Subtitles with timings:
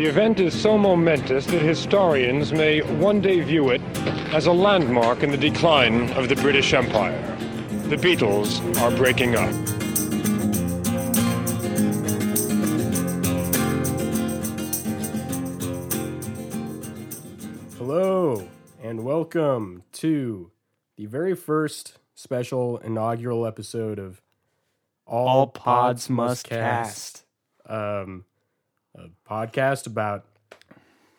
[0.00, 3.82] The event is so momentous that historians may one day view it
[4.32, 7.20] as a landmark in the decline of the British Empire.
[7.90, 9.50] The Beatles are breaking up.
[17.76, 18.48] Hello,
[18.82, 20.50] and welcome to
[20.96, 24.22] the very first special inaugural episode of
[25.06, 27.26] All, All pods must cast.
[27.66, 28.24] Um,
[29.04, 30.24] a podcast about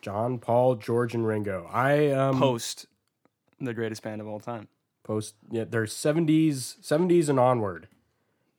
[0.01, 1.67] John, Paul, George, and Ringo.
[1.71, 2.85] I um Post,
[3.59, 4.67] the greatest band of all time.
[5.03, 7.87] post yeah, they're seventies, seventies and onward.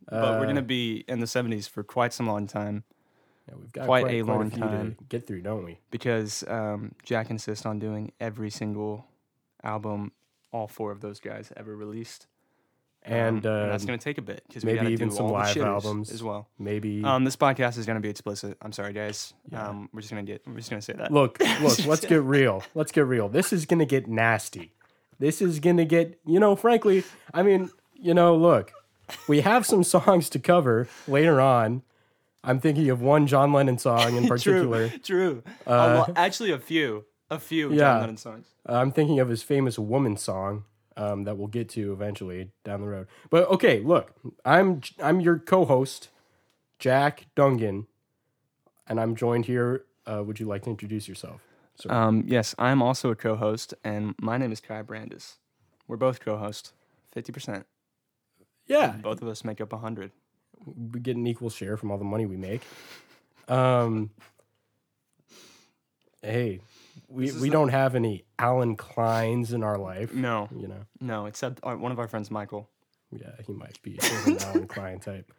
[0.08, 2.84] But we're Uh, gonna be in the '70s for quite some long time
[3.48, 4.94] Yeah, we've got quite quite, a quite long time.
[4.96, 5.78] to get through, don't we?
[5.90, 9.06] because um, Jack insists on doing every single
[9.62, 10.12] album
[10.52, 12.26] all four of those guys ever released.
[13.04, 16.10] Um, And, uh, that's gonna take a bit because maybe even do some live albums.
[16.12, 16.48] as well.
[16.58, 18.56] Maybe Um, this podcast is gonna be explicit.
[18.62, 19.34] I'm sorry, guys.
[19.50, 19.68] Yeah.
[19.68, 20.42] Um, we're just gonna get.
[20.46, 21.10] We're just gonna say that.
[21.12, 22.62] look, look, let's get real.
[22.74, 23.28] Let's get real.
[23.28, 24.72] This is gonna get nasty.
[25.18, 27.02] This is gonna get, you know, frankly,
[27.34, 28.72] I mean, you know, look,
[29.28, 31.82] we have some songs to cover later on.
[32.44, 34.88] I'm thinking of one John Lennon song in particular.
[34.88, 34.98] True.
[34.98, 35.42] True.
[35.66, 35.70] A
[36.08, 37.04] lo- actually, a few.
[37.30, 37.78] A few yeah.
[37.78, 38.46] John Lennon songs.
[38.66, 40.64] I'm thinking of his famous "Woman" song
[40.96, 43.06] um, that we'll get to eventually down the road.
[43.30, 44.12] But okay, look,
[44.44, 46.08] I'm I'm your co-host,
[46.78, 47.86] Jack Dungan,
[48.88, 49.84] and I'm joined here.
[50.06, 51.40] Uh, would you like to introduce yourself?
[51.76, 51.90] sir?
[51.92, 55.36] Um, yes, I'm also a co-host, and my name is Kai Brandis.
[55.88, 56.72] We're both co-hosts,
[57.12, 57.66] fifty percent.
[58.66, 60.10] yeah, Both of us make up a hundred.
[60.66, 62.62] we get an equal share from all the money we make.
[63.48, 64.10] Um,
[66.22, 66.60] hey,
[67.12, 70.12] we we don't have any Allen Kleins in our life.
[70.14, 72.68] No, You know, no, except our, one of our friends, Michael.
[73.10, 75.30] yeah, he might be an Allen Klein type.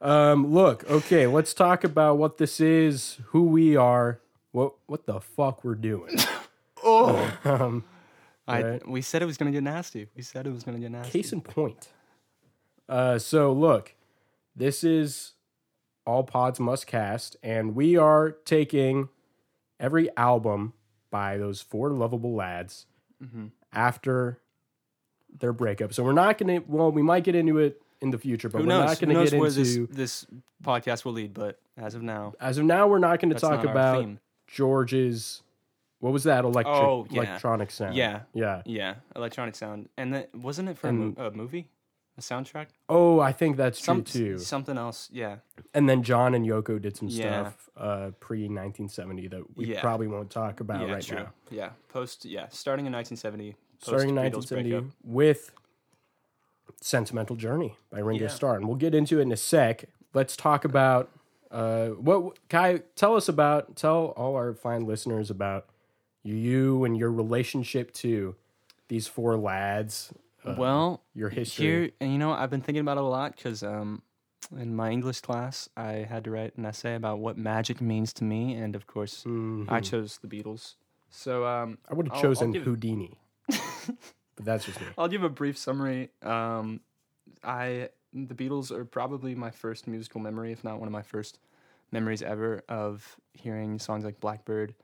[0.00, 4.20] Um, look, okay, let's talk about what this is, who we are,
[4.52, 6.16] what what the fuck we're doing.
[6.84, 7.84] Oh, Um,
[8.46, 8.88] I Right.
[8.88, 10.06] we said it was gonna get nasty.
[10.16, 11.10] We said it was gonna get nasty.
[11.10, 11.88] case in point.
[12.88, 13.94] Uh, so look,
[14.54, 15.32] this is
[16.06, 19.08] all pods must cast, and we are taking
[19.80, 20.72] every album
[21.10, 22.86] by those four lovable lads
[23.22, 23.50] Mhm.
[23.72, 24.38] after
[25.38, 25.92] their breakup.
[25.92, 26.62] So we're not gonna.
[26.66, 28.86] Well, we might get into it in the future, but Who we're knows?
[28.90, 29.86] not gonna knows get where into.
[29.86, 30.26] this this
[30.62, 31.34] podcast will lead?
[31.34, 34.06] But as of now, As of now, we're not going to talk about.
[34.46, 35.42] George's.
[36.00, 37.22] What was that electric Oh, yeah.
[37.22, 37.96] electronic sound?
[37.96, 38.20] Yeah.
[38.32, 38.62] yeah.
[38.64, 41.68] Yeah, electronic sound, and that wasn't it for a, mo- a movie,
[42.18, 44.38] a soundtrack, Oh, I think that's Some, true too.
[44.38, 45.08] something else.
[45.12, 45.36] Yeah,
[45.74, 47.42] And then John and Yoko did some Yeah.
[47.50, 49.80] stuff uh, pre 1970 that we Yeah.
[49.80, 51.18] probably won't talk about yeah, right true.
[51.18, 51.32] now.
[51.50, 52.24] Yeah, post.
[52.24, 53.52] Yeah, starting in 1970.
[53.52, 55.52] Post Starting in Beatles 1970 with
[56.80, 58.30] Sentimental Journey by Ringo Yeah.
[58.30, 58.56] Starr.
[58.56, 59.84] And we'll get into it in a sec.
[60.14, 61.10] Let's talk about
[61.50, 65.66] uh, what Kai, tell us about, tell all our fine listeners about
[66.22, 68.34] you and your relationship to
[68.88, 70.12] these four lads.
[70.50, 71.64] Uh, well, your history.
[71.66, 74.02] Here, and you know, I've been thinking about it a lot because um,
[74.56, 78.24] in my English class, I had to write an essay about what magic means to
[78.24, 79.70] me, and of course, Mhm.
[79.70, 80.74] I chose the Beatles.
[81.10, 83.18] So um, I would have chosen I'll give- Houdini.
[83.48, 84.86] but that's just me.
[84.96, 86.10] I'll give a brief summary.
[86.22, 86.80] Um,
[87.42, 91.38] I the Beatles are probably my first musical memory, if not one of my first
[91.92, 94.74] memories ever, of hearing songs like Blackbird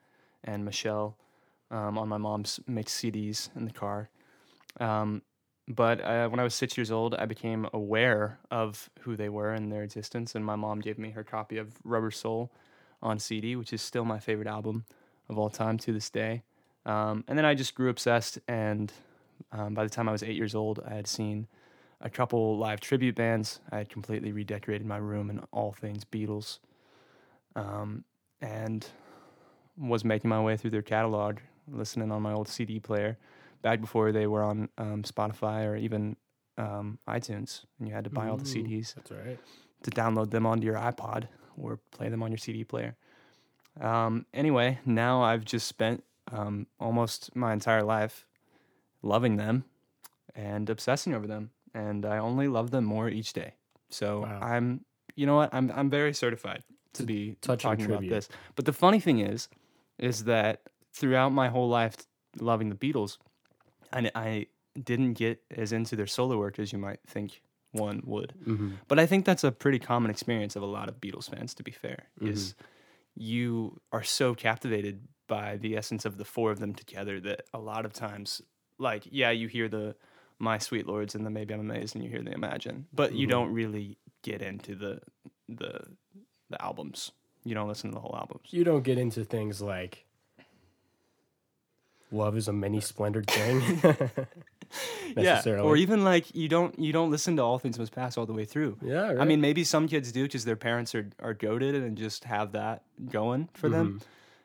[0.44, 1.16] and Michelle
[1.70, 4.08] um, on my mom's mixed CDs in the car.
[4.81, 5.22] Um,
[5.66, 9.52] but uh, when I was six years old, I became aware of who they were
[9.52, 12.52] and their existence, and my mom gave me her copy of Rubber Soul
[13.02, 14.84] on CD, which is still my favorite album
[15.28, 16.42] of all time to this day.
[16.84, 18.92] Um, and then I just grew obsessed, and
[19.52, 21.47] um, by the time I was eight years old, I had seen
[22.00, 23.60] a couple live tribute bands.
[23.72, 26.58] I had completely redecorated my room in all things Beatles,
[27.56, 28.04] um,
[28.42, 28.86] and
[29.78, 31.38] was making my way through their catalog,
[31.70, 33.16] listening on my old CD player,
[33.64, 36.16] back before they were on um, Spotify or even
[36.58, 38.62] um, iTunes, and you had to buy all the Ooh.
[38.62, 39.41] CDs That's right.
[39.82, 41.26] to download them onto your iPod
[41.56, 42.94] or play them on your CD player.
[43.81, 48.26] Um, anyway, now I've just spent um, almost my entire life
[49.02, 49.64] loving them
[50.34, 53.55] and obsessing over them, and I only love them more each day.
[53.88, 54.38] So Wow.
[54.43, 54.84] I'm,
[55.16, 56.62] you know what, I'm I'm very certified
[56.94, 58.28] to be talking about this.
[58.56, 59.49] But the funny thing is,
[59.99, 60.61] is that
[60.93, 61.96] throughout my whole life
[62.38, 63.19] loving the Beatles,
[63.92, 64.46] I, I
[64.82, 67.42] didn't get as into their solo work as you might think
[67.72, 68.34] one would.
[68.46, 68.70] Mm-hmm.
[68.88, 71.54] But I think that's a pretty common experience of a lot of Beatles fans.
[71.54, 72.54] To be fair, is
[73.14, 77.58] you are so captivated by the essence of the four of them together that a
[77.58, 78.42] lot of times,
[78.78, 79.96] like yeah, you hear the
[80.38, 83.26] My Sweet Lords and the Maybe I'm Amazed, and you hear the Imagine, but you
[83.26, 83.30] Mhm.
[83.30, 85.00] don't really get into the
[85.48, 85.80] the
[86.50, 87.12] the albums
[87.46, 88.48] you don't listen to the whole albums.
[88.52, 90.06] You don't get into things like
[92.14, 93.61] love is a many splendored thing.
[95.16, 95.62] necessarily.
[95.62, 98.26] Yeah, or even like you don't you don't listen to all things must pass all
[98.26, 98.76] the way through.
[98.82, 102.25] Yeah, I mean maybe some kids do because their parents are are goaded and just
[102.25, 104.05] have that going for them, Mm-hmm.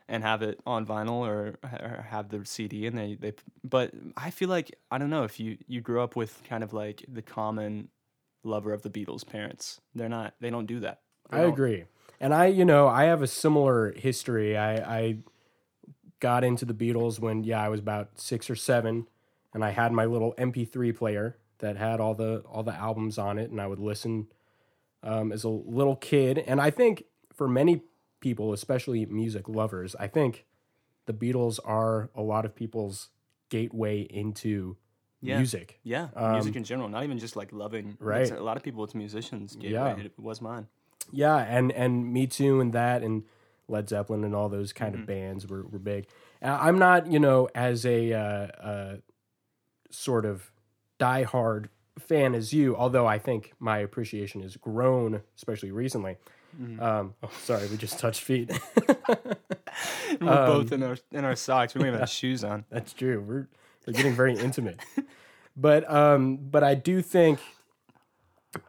[0.09, 3.33] and have it on vinyl or, or have the CD and they they.
[3.63, 6.73] But I feel like I don't know if you you grew up with kind of
[6.73, 7.89] like the common
[8.43, 9.81] lover of the Beatles parents.
[9.95, 10.33] They're not.
[10.39, 11.01] They don't do that.
[11.31, 11.85] They I don't- agree.
[12.21, 14.57] And I, you know, I have a similar history.
[14.57, 15.17] I, I
[16.19, 19.07] got into the Beatles when, yeah, I was about six or seven,
[19.53, 23.37] and I had my little MP3 player that had all the all the albums on
[23.37, 24.27] it, and I would listen
[25.03, 26.37] um, as a little kid.
[26.39, 27.81] And I think for many
[28.19, 30.45] people, especially music lovers, I think
[31.05, 33.09] the Beatles are a lot of people's
[33.49, 34.77] gateway into
[35.21, 35.37] Yeah.
[35.37, 35.79] music.
[35.83, 37.97] Yeah, music in general, not even just like loving.
[38.01, 38.29] Um, Right.
[38.31, 39.55] A lot of people, it's musicians.
[39.55, 39.71] Gateway.
[39.71, 39.97] Yeah.
[40.05, 40.67] It was mine.
[41.11, 43.23] Yeah, and and me too, and that, and
[43.69, 46.07] Led Zeppelin, and all those kind of bands were were big.
[46.41, 48.95] Uh, I'm not, you know, as a uh, uh,
[49.91, 50.51] sort of
[50.99, 51.67] diehard
[51.97, 56.17] fan as you, although I think my appreciation has grown, especially recently.
[56.79, 58.51] Um, oh, sorry, we just touched feet.
[60.19, 61.73] We're Um, both in our in our socks.
[61.73, 62.65] We don't even have shoes on.
[62.69, 63.21] That's true.
[63.21, 63.47] We're
[63.85, 64.79] we're getting very intimate.
[65.55, 67.39] But um but I do think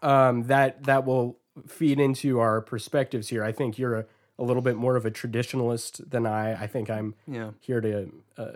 [0.02, 3.43] um that that will feed into our perspectives here.
[3.43, 4.06] I think you're a,
[4.40, 6.62] a little bit more of a traditionalist than I.
[6.62, 7.50] I think I'm Yeah.
[7.60, 8.52] here to uh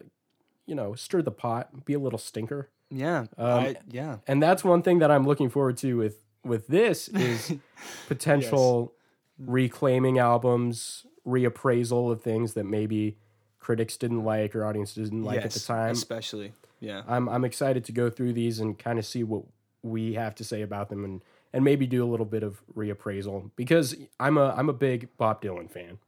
[0.67, 2.71] you know, stir the pot, be a little stinker.
[2.91, 3.27] Yeah.
[3.37, 4.17] Um, I, yeah.
[4.27, 7.53] And that's one thing that I'm looking forward to with with this is
[8.09, 8.95] potential
[9.39, 13.17] reclaiming albums, reappraisal of things that maybe
[13.59, 15.93] critics didn't like or audience didn't like at the time.
[15.93, 16.53] especially.
[16.81, 17.03] Yeah.
[17.07, 19.43] I'm I'm excited to go through these and kind of see what
[19.83, 21.23] we have to say about them and
[21.55, 25.41] and maybe do a little bit of reappraisal because I'm a I'm a big Bob
[25.41, 25.99] Dylan fan.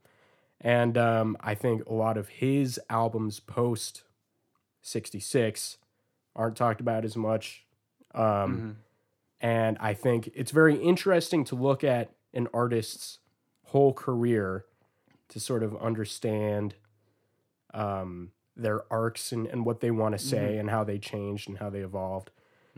[0.59, 4.03] And um, I think a lot of his albums post
[4.81, 5.77] 66
[6.35, 7.65] aren't talked about as much.
[8.13, 8.77] Um,
[9.39, 13.19] And I think it's very interesting to look at an artist's
[13.65, 14.65] whole career
[15.29, 16.73] to sort of understand
[17.73, 21.59] um, their arcs and, and what they want to say and how they changed and
[21.59, 22.31] how they evolved.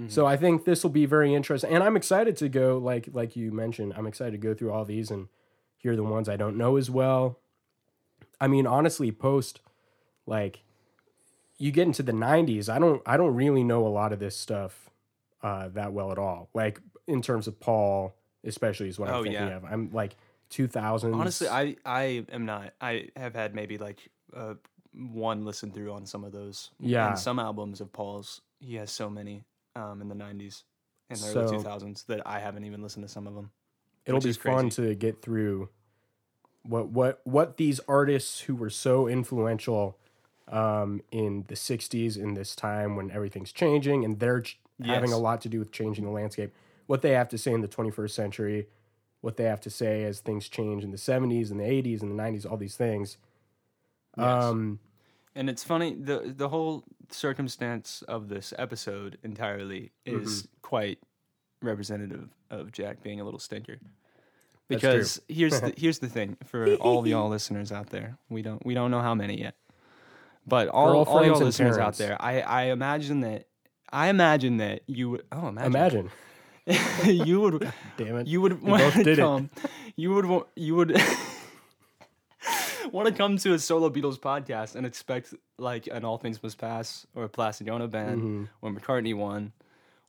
[0.08, 3.36] So I think this will be very interesting, and I'm excited to go like like
[3.36, 3.94] you mentioned.
[3.98, 5.28] I'm excited to go through all these and
[5.78, 7.40] hear the ones I don't know as well.
[8.40, 9.60] I mean, honestly, post
[10.26, 10.64] like
[11.58, 14.38] you get into the 90s, I don't I don't really know a lot of this
[14.38, 14.90] stuff
[15.44, 16.50] uh, that well at all.
[16.54, 18.16] Like in terms of Paul,
[18.46, 19.58] especially is what I'm Oh, thinking yeah.
[19.58, 19.66] of.
[19.66, 20.16] I'm like
[20.52, 21.14] 2000s.
[21.14, 22.74] Honestly, I I am not.
[22.80, 24.54] I have had maybe like uh,
[24.94, 26.70] one listen through on some of those.
[26.80, 27.10] Yeah.
[27.10, 28.40] And some albums of Paul's.
[28.62, 29.44] He has so many
[29.80, 30.64] um, in the '90s
[31.10, 33.52] and the So- early 2000s that I haven't even listened to some of them.
[34.06, 35.70] it'll which be is fun to get through
[36.64, 39.98] what what what these artists who were so influential
[40.50, 45.18] um, in the 60s in this time when everything's changing and they're ch- having a
[45.18, 46.52] lot to do with changing the landscape
[46.88, 48.68] what they have to say in the 21st century
[49.22, 52.12] what they have to say as things change in the 70s and the 80s and
[52.18, 53.18] the 90s all these things
[54.18, 54.44] Yes.
[54.44, 54.80] um
[55.36, 60.24] And it's funny the the whole circumstance of this episode entirely mm-hmm.
[60.24, 61.00] is quite
[61.62, 63.80] representative of Jack being a little stinker.
[64.68, 68.18] Because here's the here's the thing for all y'all listeners out there.
[68.30, 69.56] We don't we don't know how many yet.
[70.48, 72.02] But all, all Girlfriends y'all listeners parents.
[72.02, 73.46] out there, I, I imagine that
[73.92, 76.12] I imagine that you would oh imagine, imagine
[77.26, 79.50] you would damn it you would want to did it.
[79.96, 81.02] you would you would
[82.92, 86.58] want to come to a solo Beatles podcast and expect like an All Things Must
[86.58, 88.44] Pass or a Plastic Ono band Mm-hmm.
[88.62, 89.52] or McCartney one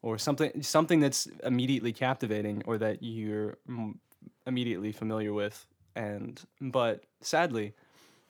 [0.03, 3.95] or something something that's immediately captivating or that you're mm,
[4.47, 7.75] immediately familiar with and but sadly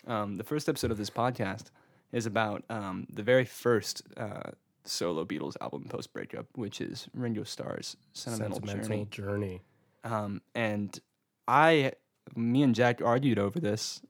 [0.07, 1.71] um, the first episode of this podcast
[2.12, 4.50] is about um, the very first uh,
[4.85, 9.09] solo Beatles album post breakup, which is Ringo Starr's Sentimental, sentimental Journey.
[9.11, 9.62] journey
[10.02, 10.99] Um, and
[11.47, 11.92] I,
[12.37, 14.01] me and Jack argued over this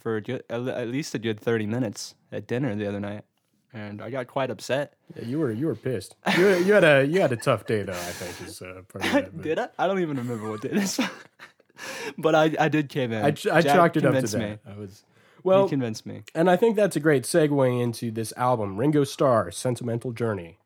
[0.00, 3.24] for good, at least a good thirty minutes at dinner the other night,
[3.72, 4.94] and I got quite upset.
[5.16, 7.82] yeah, you were you were pissed you, you had a you had a tough day
[7.82, 9.68] though i think is uh, part of that Did I?
[9.78, 11.00] I don't even remember what it is.
[12.18, 13.24] but I, I did came in.
[13.24, 14.38] I, ch- I chalked it up to that.
[14.38, 14.58] me.
[14.66, 15.04] I was
[15.42, 16.22] well, convinced me.
[16.34, 20.58] and I think that's a great segue into this album, Ringo Starr, "Sentimental Journey,"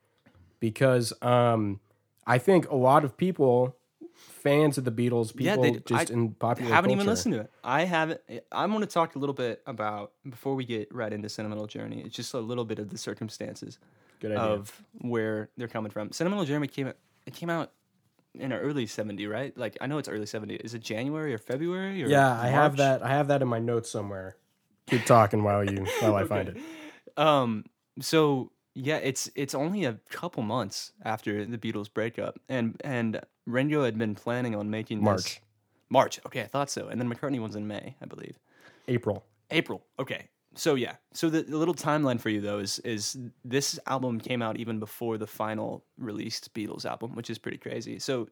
[0.61, 1.81] because um,
[2.27, 3.77] I think a lot of people,
[4.17, 7.41] fans of the Beatles, Yeah, people they- just I in popular haven't even listened to
[7.43, 7.51] it.
[7.63, 8.21] I haven't.
[8.51, 12.03] I'm going to talk a little bit about before we get right into Sentimental Journey.
[12.05, 13.79] It's just a little bit of the circumstances
[14.37, 16.13] of where they're coming from.
[16.13, 16.97] Sentimental Journey came out.
[17.27, 17.73] It came out
[18.35, 19.57] in early 70, right?
[19.57, 20.57] Like I know it's early 70.
[20.57, 23.03] Is it January or February or Yeah, I have that.
[23.03, 24.37] I have that in my notes somewhere.
[24.89, 26.57] Keep talking while you while I find it.
[27.17, 27.65] Um
[28.01, 33.85] so yeah, it's it's only a couple months after the Beatles breakup and and Ringo
[33.85, 35.41] had been planning on making this- March.
[35.89, 36.21] March.
[36.27, 36.89] Okay, I thought so.
[36.89, 38.39] And then McCartney was in May, I believe.
[38.89, 39.25] April.
[39.51, 39.87] April.
[39.99, 40.29] Okay.
[40.57, 40.97] So yeah.
[41.15, 44.79] So the, the little timeline for you though is is this album came out even
[44.79, 47.99] before the final released Beatles album, which is pretty crazy.
[47.99, 48.29] So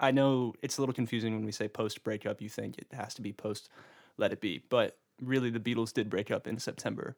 [0.00, 2.42] I know it's a little confusing when we say post breakup.
[2.42, 3.68] You think it has to be post
[4.16, 7.16] Let It Be, but really the Beatles did break up in September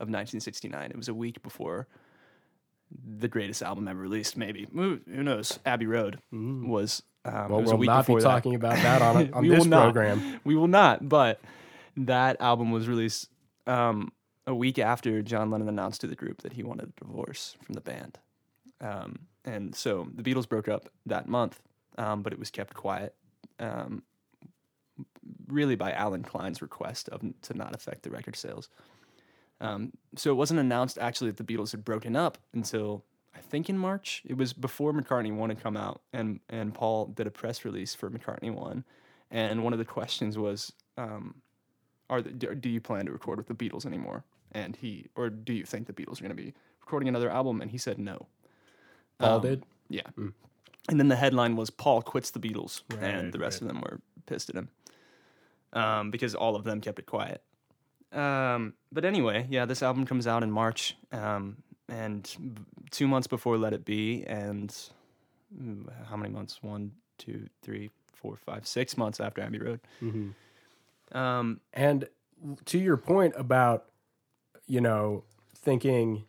[0.00, 0.90] of 1969.
[0.90, 1.86] It was a week before
[3.18, 4.36] the greatest album ever released.
[4.36, 5.58] Maybe who knows?
[5.66, 7.02] Abbey Road was.
[7.24, 7.48] Um, Mm.
[7.50, 8.20] Well, was we'll not be that.
[8.22, 10.40] talking about that on on this program.
[10.44, 11.08] We will not.
[11.08, 11.40] But
[11.96, 13.28] that album was released
[13.66, 14.12] um,
[14.46, 17.74] a week after John Lennon announced to the group that he wanted a divorce from
[17.74, 18.18] the band.
[18.80, 21.60] Um, and so the Beatles broke up that month,
[21.98, 23.12] um, but it was kept quiet,
[23.58, 24.04] um,
[25.48, 28.68] really by Allen Klein's request of to not affect the record sales.
[29.60, 33.68] Um, so it wasn't announced actually that the Beatles had broken up until I think
[33.70, 34.22] in March.
[34.26, 37.94] It was before McCartney One had come out, and and Paul did a press release
[37.94, 38.84] for McCartney One,
[39.30, 41.36] and one of the questions was, um,
[42.10, 45.52] "Are the, do you plan to record with the Beatles anymore?" And he, or do
[45.52, 47.60] you think the Beatles are going to be recording another album?
[47.60, 48.26] And he said no.
[49.18, 49.64] Paul Um, did.
[49.88, 50.02] Yeah.
[50.88, 54.00] And then the headline was Paul quits the Beatles, and the rest of them were
[54.26, 54.68] pissed at him
[55.72, 57.42] um, because all of them kept it quiet.
[58.16, 61.58] Um, but anyway, yeah, this album comes out in March, um,
[61.88, 64.74] and b- two months before Let It Be, and
[65.56, 66.62] mm, how many months?
[66.62, 69.80] One, two, three, four, five, six months after Abbey Road.
[71.12, 72.08] Um, And
[72.66, 73.86] to your point about,
[74.66, 76.24] you know, thinking,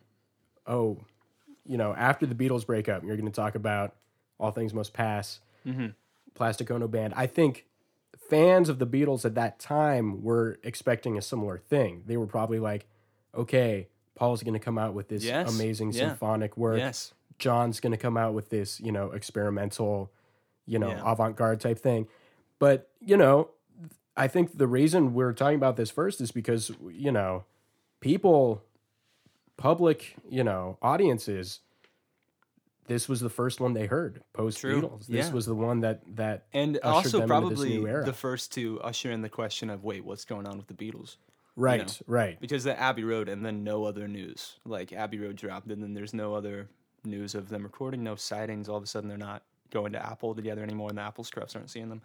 [0.66, 0.98] oh,
[1.66, 3.94] you know, after the Beatles break up, you're going to talk about
[4.38, 5.40] All Things Must Pass,
[6.34, 7.14] Plastic Ono Band.
[7.16, 7.66] I think
[8.28, 12.02] fans of the Beatles at that time were expecting a similar thing.
[12.06, 12.86] They were probably like,
[13.34, 16.08] okay, Paul's going to come out with this Yes, amazing yeah.
[16.08, 16.78] symphonic work.
[16.78, 17.14] yes.
[17.38, 20.10] John's going to come out with this, you know, experimental,
[20.66, 21.12] you know, Yeah.
[21.12, 22.08] avant garde type thing.
[22.58, 23.50] But, you know,
[24.16, 27.44] I think the reason we're talking about this first is because, you know,
[28.00, 28.64] people,
[29.56, 31.60] public, you know, audiences,
[32.88, 34.62] this was the first one they heard post.
[34.62, 35.06] Beatles.
[35.06, 35.32] This Yeah.
[35.32, 39.10] was the one that, that, And also them into this probably the first to usher
[39.12, 41.16] in the question of, wait, what's going on with the Beatles?
[41.56, 42.40] right, right.
[42.40, 44.58] because the Abbey Road and then no other news.
[44.64, 46.68] Like Abbey Road dropped, and then there's no other
[47.04, 48.68] news of them recording, no sightings.
[48.68, 51.54] All of a sudden, they're not going to Apple together anymore, and the Apple scruffs
[51.56, 52.00] aren't seeing them.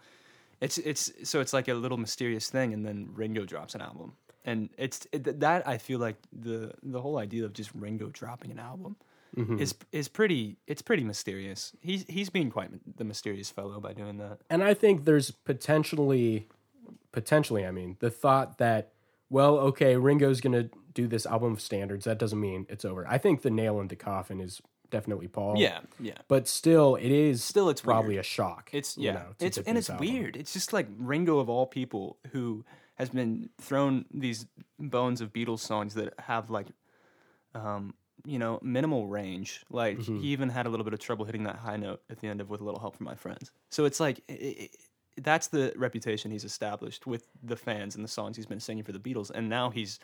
[0.60, 4.14] It's it's so it's like a little mysterious thing, and then Ringo drops an album,
[4.46, 8.52] and it's it, that I feel like the the whole idea of just Ringo dropping
[8.52, 8.96] an album.
[9.36, 11.76] Is is pretty it's pretty mysterious.
[11.82, 14.38] He's he's being quite the mysterious fellow by doing that.
[14.50, 16.48] And I think there's potentially,
[17.12, 18.92] potentially, I mean, the thought that,
[19.32, 22.06] well, okay, Ringo's going to do this album of standards.
[22.06, 23.08] That doesn't mean it's over.
[23.08, 24.62] I think the nail in the coffin is
[24.92, 25.56] definitely Paul.
[25.58, 26.20] Yeah, yeah.
[26.28, 28.26] But still, it is Still, it's probably weird.
[28.26, 28.70] a shock.
[28.72, 30.08] It's you yeah, know, it's and it's album.
[30.08, 30.38] weird.
[30.38, 32.64] It's just like Ringo of all people who
[32.96, 34.46] has been thrown these
[34.78, 36.68] bones of Beatles songs that have like,
[37.56, 39.64] um, you know, minimal range.
[39.70, 40.20] Like Mm-hmm.
[40.20, 42.42] he even had a little bit of trouble hitting that high note at the end
[42.42, 44.22] of "With a Little Help from My Friends." So it's like.
[44.30, 44.70] i i
[45.22, 48.94] that's the reputation he's established with the fans and the songs he's been singing for
[48.94, 50.00] the Beatles, and now he's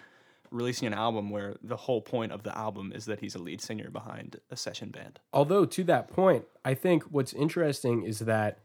[0.51, 3.59] releasing an album where the whole point of the album is that he's a lead
[3.59, 5.19] singer behind a session band.
[5.33, 8.59] Although to that point, I think what's interesting is that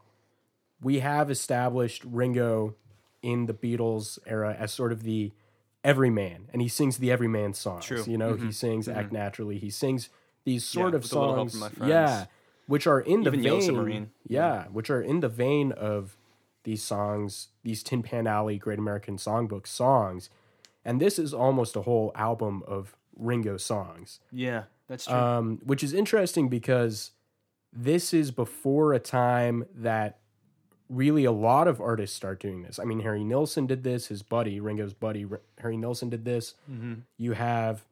[0.81, 2.75] we have established Ringo
[3.23, 5.31] in the Beatles era as sort of the
[5.85, 7.85] everyman, and he sings the everyman songs.
[7.85, 8.03] True.
[8.05, 10.09] You know, he sings "Act Naturally." He sings
[10.43, 11.89] these sort Yeah, of with a little help songs, from my friends.
[11.89, 12.25] yeah,
[12.67, 14.11] which are in the vein, Submarine.
[14.27, 16.17] yeah, which are in the vein of
[16.63, 20.29] these songs, these Tin Pan Alley Great American Songbook songs,
[20.83, 25.15] and this is almost a whole album of Ringo songs Yeah, that's true.
[25.15, 27.11] um, which is interesting because
[27.71, 30.19] this is before a time that
[30.89, 32.77] really a lot of artists start doing this.
[32.79, 36.53] I mean, Harry Nilsson did this, his buddy, Ringo's buddy, R- Harry Nilsson did this.
[37.17, 37.85] You have,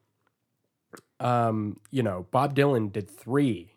[1.19, 3.69] um, you know, Bob Dylan did three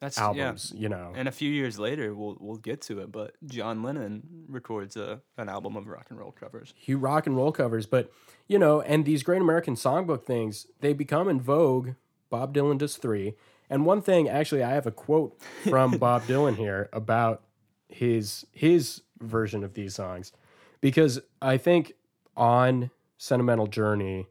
[0.00, 0.80] that's albums, Yeah.
[0.80, 1.12] you know.
[1.14, 3.12] And a few years later, we'll we'll get to it.
[3.12, 6.74] But John Lennon records a an album of rock and roll covers.
[6.76, 8.10] He rock and roll covers, but
[8.48, 11.90] you know, and these Great American Songbook things, they become in vogue.
[12.30, 13.34] Bob Dylan does three.
[13.70, 17.42] And one thing, actually, I have a quote from Bob Dylan here about
[17.92, 20.32] his his version of these songs,
[20.80, 21.92] because I think
[22.36, 24.26] on Sentimental Journey,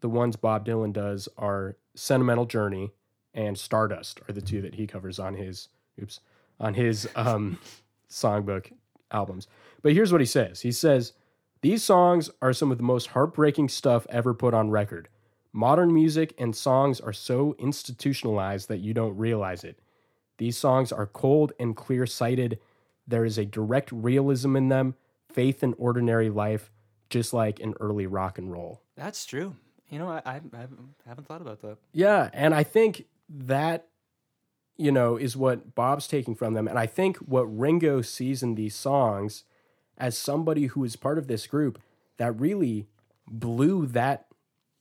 [0.00, 2.92] the ones Bob Dylan does are Sentimental Journey
[3.34, 5.68] and Stardust are the two that he covers on his
[6.00, 6.20] oops
[6.60, 7.58] on his um,
[8.10, 8.72] songbook
[9.10, 9.48] albums.
[9.82, 11.12] But here's what he says He says,
[11.60, 15.08] These songs are some of the most heartbreaking stuff ever put on record.
[15.52, 19.78] Modern music and songs are so institutionalized that you don't realize it.
[20.38, 22.58] These songs are cold and clear sighted.
[23.06, 24.94] There is a direct realism in them,
[25.32, 26.70] faith in ordinary life,
[27.10, 28.82] just like in early rock and roll.
[28.96, 29.56] That's true.
[29.88, 31.76] You know, I, I, I haven't- haven't thought about that.
[31.92, 33.88] Yeah, and I think that
[34.76, 38.54] you know is what Bob's taking from them, and I think what Ringo sees in
[38.54, 39.44] these songs
[39.98, 41.78] as somebody who is part of this group
[42.16, 42.86] that really
[43.28, 44.26] blew that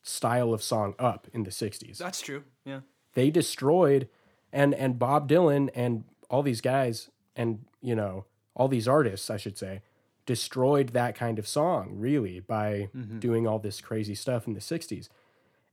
[0.01, 1.97] style of song up in the '60s.
[1.97, 2.43] That's true.
[2.65, 2.79] Yeah.
[3.13, 4.07] They destroyed,
[4.53, 9.37] and and Bob Dylan and all these guys, and you know all these artists, I
[9.37, 9.81] should say,
[10.25, 15.07] destroyed that kind of song really by doing all this crazy stuff in the 60s.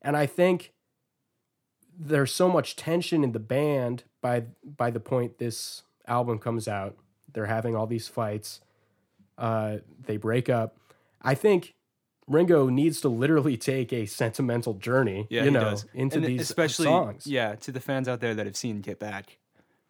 [0.00, 0.72] And I think
[1.98, 6.96] there's so much tension in the band by by the point this album comes out.
[7.32, 8.60] They're having all these fights.
[9.36, 10.76] Uh, they break up.
[11.22, 11.74] I think
[12.26, 15.86] Ringo needs to literally take a sentimental journey, Yeah, you know, does.
[15.94, 17.26] into And these especially songs.
[17.26, 19.38] Yeah, to the fans out there that have seen Get Back,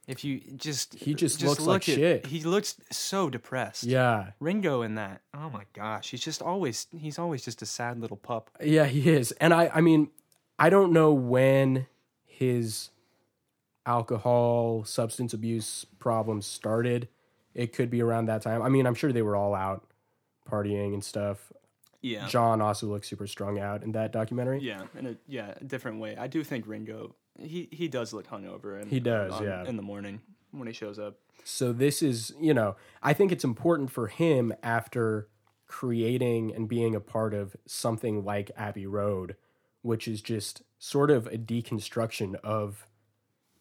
[0.09, 2.27] if you just He just just looks look like at- shit.
[2.27, 3.85] He looks so depressed.
[3.85, 4.31] Yeah.
[4.41, 5.21] Ringo in that.
[5.33, 8.51] Oh my gosh, he's just always he's always just a sad little pup.
[8.61, 9.31] Yeah, he is.
[9.33, 10.09] And I I mean,
[10.59, 11.87] I don't know when
[12.25, 12.91] his
[13.87, 17.09] alcohol, substance abuse problems started.
[17.55, 18.63] It could be around that time.
[18.63, 19.85] I mean, I'm sure they were all out
[20.49, 21.53] partying and stuff.
[22.01, 22.29] Yeah.
[22.29, 24.61] John also looks super strung out in that documentary.
[24.61, 26.17] Yeah, in a yeah, a different way.
[26.17, 29.65] I do think Ringo he he does look hungover and He does, yeah.
[29.65, 31.19] in the morning when he shows up.
[31.45, 35.29] So this is, you know, I think it's important for him after
[35.67, 39.37] creating and being a part of something like Abbey Road,
[39.83, 42.87] which is just sort of a deconstruction of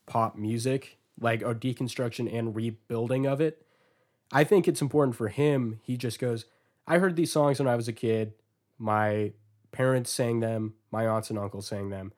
[0.06, 3.66] pop music, like a deconstruction and rebuilding of it.
[4.32, 5.80] I think it's important for him.
[5.84, 6.46] He just goes,
[6.86, 8.34] I heard these songs when I was a kid.
[8.78, 9.34] My
[9.72, 12.14] parents sang them, my aunts and uncles sang them.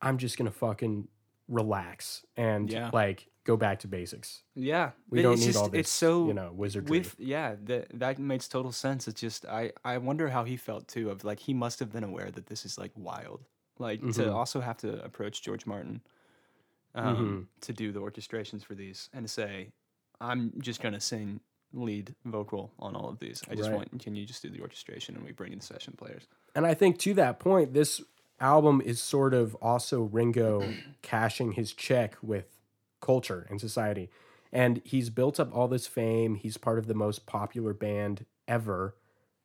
[0.00, 1.08] I'm just going to fucking
[1.48, 2.90] relax and Yeah.
[2.92, 4.42] like go back to basics.
[4.54, 6.98] Yeah, We don't it's need just, all this, It's so you know, wizardry.
[6.98, 9.08] with yeah that that makes total sense.
[9.08, 11.10] It's just I I wonder how he felt too.
[11.10, 13.44] Of like he must have been aware that this is like wild.
[13.78, 14.10] Like Mm-hmm.
[14.22, 16.02] to also have to approach George Martin
[16.94, 17.42] um, Mm-hmm.
[17.62, 19.72] to do the orchestrations for these and to say,
[20.20, 21.40] I'm just gonna sing
[21.72, 23.42] lead vocal on all of these.
[23.50, 23.76] I just Right.
[23.76, 26.26] want can you just do the orchestration and we bring in session players.
[26.54, 28.02] And I think to that point, this
[28.40, 30.72] album is sort of also Ringo
[31.02, 32.46] cashing his check with
[33.00, 34.10] culture and society.
[34.52, 36.34] And he's built up all this fame.
[36.36, 38.94] He's part of the most popular band ever.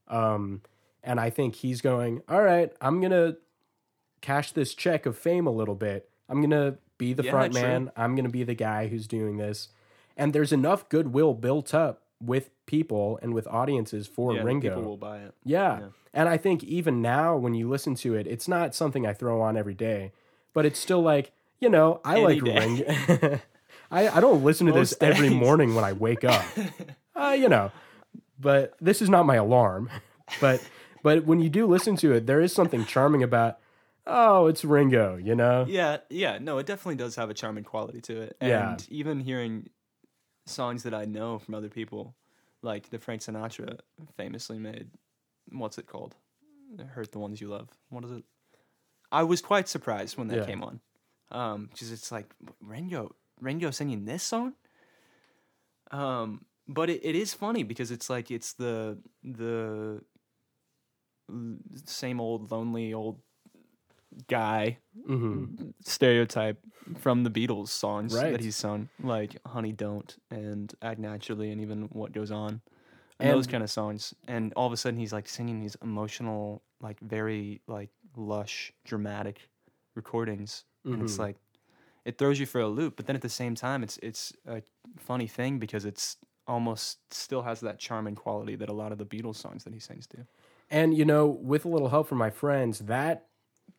[0.08, 0.62] Um,
[1.04, 3.38] and I think he's going, all right, I'm going to
[4.22, 6.10] cash this check of fame a little bit.
[6.30, 7.62] I'm going to be the Yeah, front true.
[7.62, 7.92] man.
[7.98, 9.70] I'm going to be the guy who's doing this.
[10.16, 14.70] And there's enough goodwill built up with people and with audiences for yeah, Ringo.
[14.70, 15.34] people will buy it.
[15.44, 15.80] Yeah.
[15.80, 15.86] Yeah.
[16.14, 19.42] And I think even now when you listen to it, it's not something I throw
[19.42, 20.12] on every day,
[20.54, 22.60] but it's still like, you know, I Any like day.
[22.60, 23.42] Ring.
[23.92, 26.46] I, I don't listen to this Most every morning when I wake up.
[27.16, 27.72] uh, you know,
[28.40, 29.90] but this is not my alarm.
[30.40, 30.62] But
[31.04, 33.60] but when you do listen to it, there is something charming about
[34.06, 35.66] oh, it's Ringo, you know?
[35.68, 38.38] Yeah, yeah, no, it definitely does have a charming quality to it.
[38.42, 38.78] And Yeah.
[38.90, 39.70] even hearing
[40.46, 42.16] songs that I know from other people,
[42.62, 43.80] like the Frank Sinatra
[44.18, 44.90] famously made,
[45.50, 46.16] what's it called?
[46.94, 47.70] Hurt the Ones You Love.
[47.90, 48.24] What is it?
[49.12, 50.46] I was quite surprised when that Yeah.
[50.46, 50.80] came on.
[51.32, 54.54] Um, because it's like Ringo, Ringo singing this song.
[55.92, 60.02] Um, but it, it is funny because it's like it's the the
[61.86, 63.20] same old lonely old
[64.28, 64.78] guy
[65.08, 65.46] hmm
[65.84, 66.60] stereotype
[66.98, 68.32] from the Beatles songs Right.
[68.32, 72.62] that he's sung, like "Honey Don't" and "Act Naturally" and even "What Goes On,"
[73.24, 74.14] And- those kind of songs.
[74.28, 79.50] And all of a sudden, he's like singing these emotional, like very like lush, dramatic
[79.96, 81.20] recordings, and it's Mhm.
[81.20, 81.38] like
[82.06, 82.96] it throws you for a loop.
[82.98, 84.62] But then at the same time, it's it's a
[84.98, 89.06] funny thing because it's almost still has that charming quality that a lot of the
[89.06, 90.26] Beatles songs that he sings do.
[90.70, 93.28] And you know, with a little help from my friends, that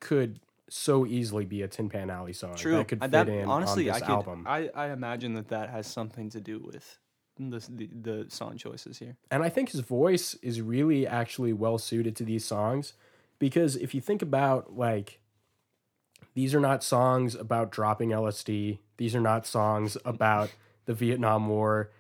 [0.01, 2.55] could so easily be a Tin Pan Alley song.
[2.57, 4.45] True, That could fit in honestly, on this I could, album.
[4.47, 6.99] I, I imagine that that has something to do with
[7.39, 9.17] the, the the song choices here.
[9.31, 12.95] And I think his voice is really actually well suited to these songs
[13.39, 15.21] because if you think about like
[16.35, 18.79] these are not songs about dropping LSD.
[18.97, 20.51] These are not songs about
[20.85, 21.91] the Vietnam War.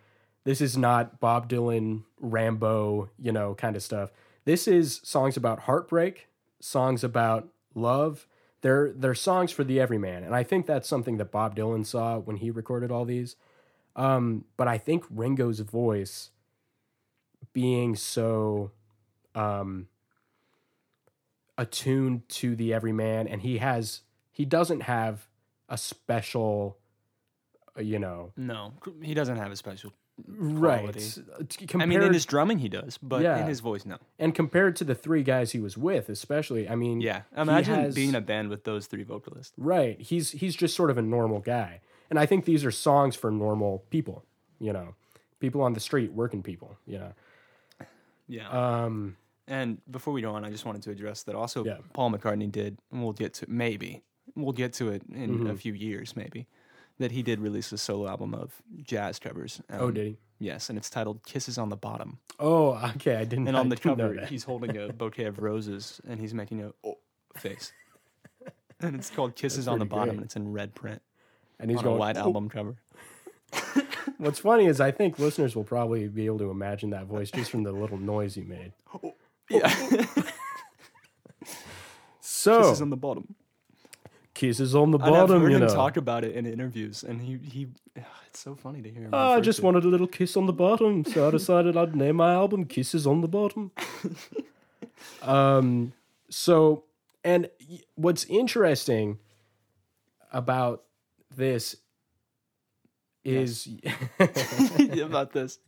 [0.44, 4.10] This is not Bob Dylan, Rimbaud, you know, kind of stuff.
[4.44, 6.28] This is songs about heartbreak,
[6.60, 8.26] songs about love.
[8.60, 10.22] They're they're songs for the everyman.
[10.22, 13.36] And I think that's something that Bob Dylan saw when he recorded all these.
[13.96, 16.30] Um, but I think Ringo's voice
[17.52, 18.72] being so
[19.34, 19.86] um,
[21.56, 24.00] attuned to the everyman, and he has
[24.32, 25.28] he doesn't have
[25.68, 26.76] a special,
[27.78, 29.92] uh, you know, No, he doesn't have a special.
[30.28, 30.80] right.
[30.80, 31.22] Quality.
[31.38, 33.38] uh, I mean, in his drumming, he does, but Yeah.
[33.40, 33.98] in his voice, no.
[34.18, 37.94] and compared to the three guys he was with, especially, I mean, Yeah, imagine has-
[37.94, 39.52] being a band with those three vocalists.
[39.56, 40.00] Right.
[40.00, 41.80] He's he's just sort of a normal guy.
[42.10, 44.24] And I think these are songs for normal people,
[44.60, 44.94] you know.
[45.40, 47.12] People on the street, working people, you know.
[48.28, 48.48] Yeah.
[48.48, 51.78] Um And before we go on, I just wanted to address that also Yeah.
[51.92, 54.02] Paul McCartney did, and we'll get to maybe
[54.34, 55.50] we'll get to it in Mm-hmm.
[55.50, 56.46] a few years, maybe
[56.98, 59.60] that he did release a solo album of jazz covers.
[59.70, 60.16] oh Um, did he?
[60.38, 63.68] Yes, and it's titled "Kisses on the Bottom." Oh, okay, I didn't And I on
[63.68, 66.98] the cover, he's holding a bouquet of roses, and he's making a oh
[67.36, 67.72] face.
[68.80, 70.16] And it's called "Kisses on the Bottom," great.
[70.16, 71.00] and it's in red print
[71.60, 72.76] and he's on going a white "Oh." album cover.
[74.18, 77.50] What's funny is I think listeners will probably be able to imagine that voice just
[77.50, 78.72] from the little noise he made.
[79.50, 79.68] Yeah,
[82.20, 83.34] So "Kisses on the Bottom."
[84.34, 85.72] kisses on the And I've bottom, heard you him know.
[85.74, 87.68] talk about it in interviews, and he he.
[88.26, 89.10] It's so funny to hear him.
[89.12, 91.94] "Ah, I just to wanted a little kiss on the bottom, so I decided I'd
[91.94, 93.70] name my album "Kisses on the Bottom."
[95.22, 95.92] um,
[96.30, 96.84] so,
[97.22, 97.48] and
[97.94, 99.18] what's interesting
[100.32, 100.83] about
[101.36, 101.76] this
[103.24, 103.68] is,
[105.02, 105.58] about this.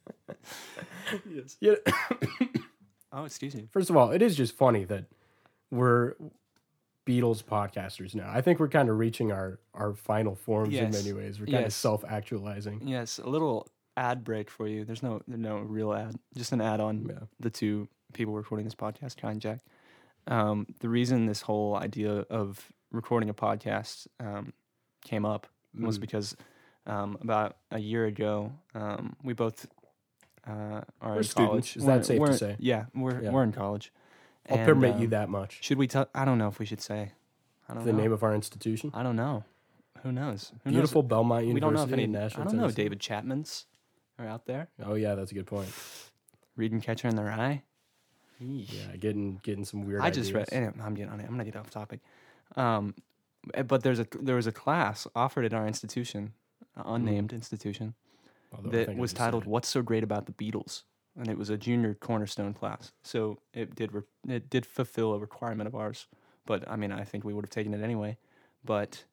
[1.30, 1.56] yes.
[1.60, 1.74] yeah,
[3.12, 3.66] Oh, excuse me.
[3.70, 5.04] first of all, it is just funny that
[5.70, 6.14] we're
[7.06, 8.28] Beatles podcasters now.
[8.30, 11.40] I think we're kind of reaching our our final forms in many ways.
[11.40, 12.82] We're kind of self actualizing.
[12.86, 14.84] Yes, a little ad break for you.
[14.84, 17.20] There's no no real ad, just an ad on Yeah.
[17.40, 19.60] the two people recording this podcast, Kai and Jack.
[20.26, 24.52] Um, the reason this whole idea of recording a podcast um,
[25.04, 25.46] came up
[25.78, 26.00] was Mm.
[26.02, 26.36] because
[26.86, 29.66] um, about a year ago, um, we both
[30.46, 31.34] uh, are We're in students.
[31.34, 31.76] college.
[31.76, 32.56] Is that safe to say?
[32.60, 33.30] Yeah, we're Yeah.
[33.32, 33.92] we're in college.
[34.48, 35.58] I'll And, permit you um, that much.
[35.64, 36.08] Should we tell?
[36.14, 37.12] I don't know if we should say.
[37.68, 37.98] I don't The know.
[37.98, 39.42] name of our institution, I don't know.
[40.04, 40.52] Who knows?
[40.62, 40.74] Who knows?
[40.74, 41.54] beautiful Belmont University.
[41.54, 42.04] We don't know if any.
[42.04, 42.60] in I don't know.
[42.60, 42.74] Tennessee.
[42.76, 43.66] David Chapman's
[44.20, 45.68] are out there Oh yeah, that's a good point.
[46.54, 47.64] reading Catcher in the Rye.
[48.38, 50.02] Yeah, getting getting some weird.
[50.02, 50.48] I just read.
[50.52, 51.24] I'm getting on it.
[51.24, 52.00] I'm gonna get off topic.
[52.54, 52.94] Um,
[53.66, 56.32] but there's a there was a class offered at our institution,
[56.76, 57.94] uh, unnamed institution,
[58.54, 60.82] Although that was said titled "What's So Great About the Beatles,"
[61.18, 62.92] and it was a junior cornerstone class.
[63.02, 66.06] So it did re- it did fulfill a requirement of ours.
[66.46, 68.16] But I mean, I think we would have taken it anyway.
[68.64, 69.04] But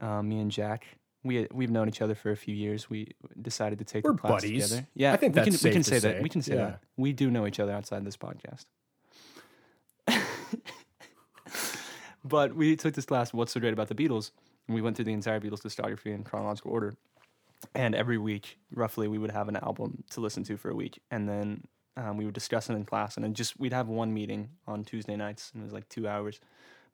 [0.00, 0.86] uh, me and Jack,
[1.24, 2.88] we we've known each other for a few years.
[2.90, 4.68] We decided to take We're the class buddies.
[4.68, 4.86] together.
[4.94, 6.12] Yeah, I think we that's can, we can say, say.
[6.12, 6.22] that.
[6.22, 6.64] We can say Yeah.
[6.64, 6.80] that.
[6.96, 8.66] We do know each other outside this podcast.
[12.28, 14.30] But we took this class, What's So Great About the Beatles?
[14.66, 16.94] And we went through the entire Beatles discography in chronological order.
[17.74, 21.00] And every week, roughly, we would have an album to listen to for a week.
[21.10, 21.64] And then
[21.96, 23.16] um, we would discuss it in class.
[23.16, 26.06] And then just, we'd have one meeting on Tuesday nights, and it was like two
[26.06, 26.40] hours.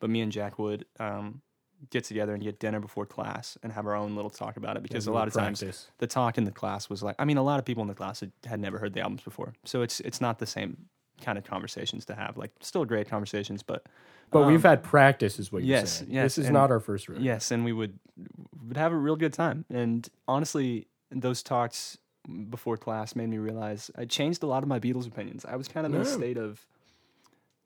[0.00, 1.42] But me and Jack would um,
[1.90, 4.82] get together and get dinner before class and have our own little talk about it
[4.82, 5.64] because Yeah, a lot of times
[5.98, 7.94] the talk in the class was like, I mean, a lot of people in the
[7.94, 9.54] class had, had never heard the albums before.
[9.64, 10.88] So it's, it's not the same
[11.22, 12.36] kind of conversations to have.
[12.36, 13.86] Like, still great conversations, but
[14.30, 16.10] But we've um, had practice, is what you're yes, saying.
[16.10, 17.22] yes, This is and- not our first rodeo.
[17.24, 17.98] Yes, and we would
[18.68, 19.64] would have a real good time.
[19.70, 21.98] And honestly, those talks
[22.50, 25.44] before class made me realize I changed a lot of my Beatles opinions.
[25.44, 26.64] I was kind of in a state of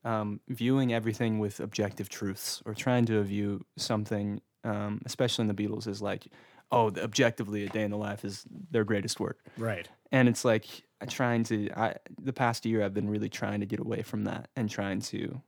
[0.04, 5.54] um, viewing everything with objective truths, or trying to view something, um, especially in the
[5.62, 6.26] Beatles, as like,
[6.72, 9.88] oh, objectively, a day in the life is their greatest work Right.
[10.12, 10.66] and it's like
[11.08, 14.48] trying to I the past year I've been really trying to get away from that
[14.56, 15.40] and trying to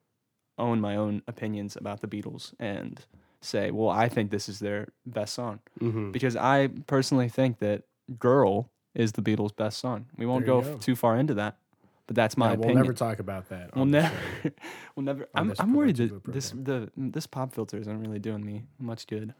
[0.58, 3.04] own my own opinions about the Beatles and
[3.40, 7.82] say, well, I think this is their best song hmm because I personally think that
[8.18, 10.06] "Girl" is the Beatles' best song.
[10.16, 10.72] We won't go, go.
[10.74, 11.58] f- too far into that,
[12.06, 13.76] but that's my Yeah, we'll never talk about that.
[13.76, 14.16] We'll never,
[14.96, 15.28] we'll never.
[15.34, 19.34] I'm, I'm worried that this the this pop filter isn't really doing me much good.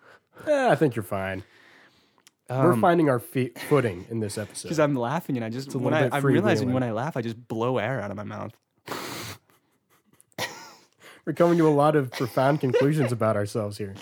[0.46, 1.42] Eh, I think you're fine.
[2.50, 4.68] We're Um, finding our feet, footing in this episode.
[4.68, 7.46] because I'm laughing and I just when I, I'm realizing when I laugh I just
[7.48, 8.52] blow air out of my mouth.
[11.26, 13.94] We're coming to a lot of profound conclusions about ourselves here.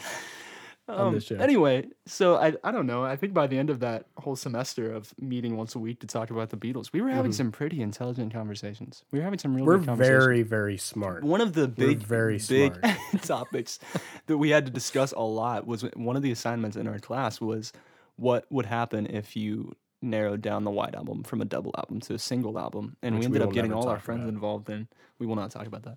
[0.88, 1.34] on Um, this show.
[1.36, 3.04] Anyway, so I I don't know.
[3.04, 6.06] I think by the end of that whole semester of meeting once a week to
[6.06, 9.02] talk about the Beatles, we were having some pretty intelligent conversations.
[9.10, 9.72] We were having some real Mm-hmm.
[9.72, 10.24] We're good conversations.
[10.24, 11.24] very, very smart.
[11.24, 12.78] one of the big very big
[13.22, 13.80] topics
[14.28, 17.40] that we had to discuss a lot was one of the assignments in our class
[17.40, 17.72] was
[18.16, 22.14] what would happen if you narrowed down the White Album from a double album to
[22.14, 24.34] a single album, and Which we we ended will up getting all our friends about.
[24.34, 24.88] involved in.
[25.18, 25.96] We will not talk about that,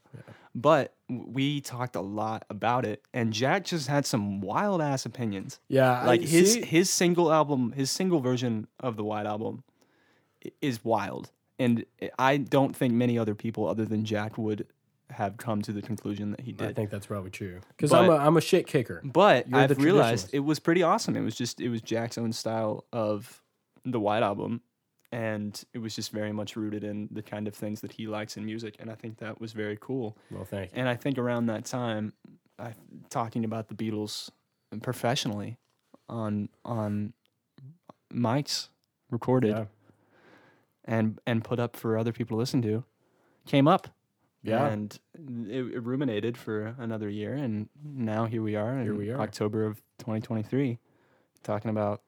[0.55, 5.60] but we talked a lot about it, and Jack just had some wild ass opinions.
[5.67, 9.63] Yeah, Like I, his see- his single album, his single version of the White Album,
[10.62, 11.86] is wild, and
[12.17, 14.65] I don't think many other people other than Jack would
[15.12, 16.67] have come to the conclusion that he did.
[16.69, 19.02] I think that's probably true because I'm a I'm a shit kicker.
[19.04, 21.15] But You're I've realized it was pretty awesome.
[21.15, 23.41] It was just it was Jack's own style of
[23.86, 24.62] the White Album,
[25.12, 28.38] and it was just very much rooted in the kind of things that he likes
[28.38, 30.17] in music, and I think that was very cool.
[30.30, 30.80] Well, thank you.
[30.80, 32.13] And I think around that time,
[32.60, 32.74] I,
[33.10, 34.30] talking about the Beatles
[34.82, 35.58] professionally
[36.08, 37.13] on on
[38.13, 38.69] mics
[39.12, 39.65] recorded Yeah.
[40.86, 42.84] and and put up for other people to listen to
[43.45, 43.88] came up
[44.41, 44.67] Yeah.
[44.67, 44.97] and
[45.49, 49.19] it, it ruminated for another year and now here we are Here in we are.
[49.19, 50.80] october of 2023
[51.43, 52.02] talking about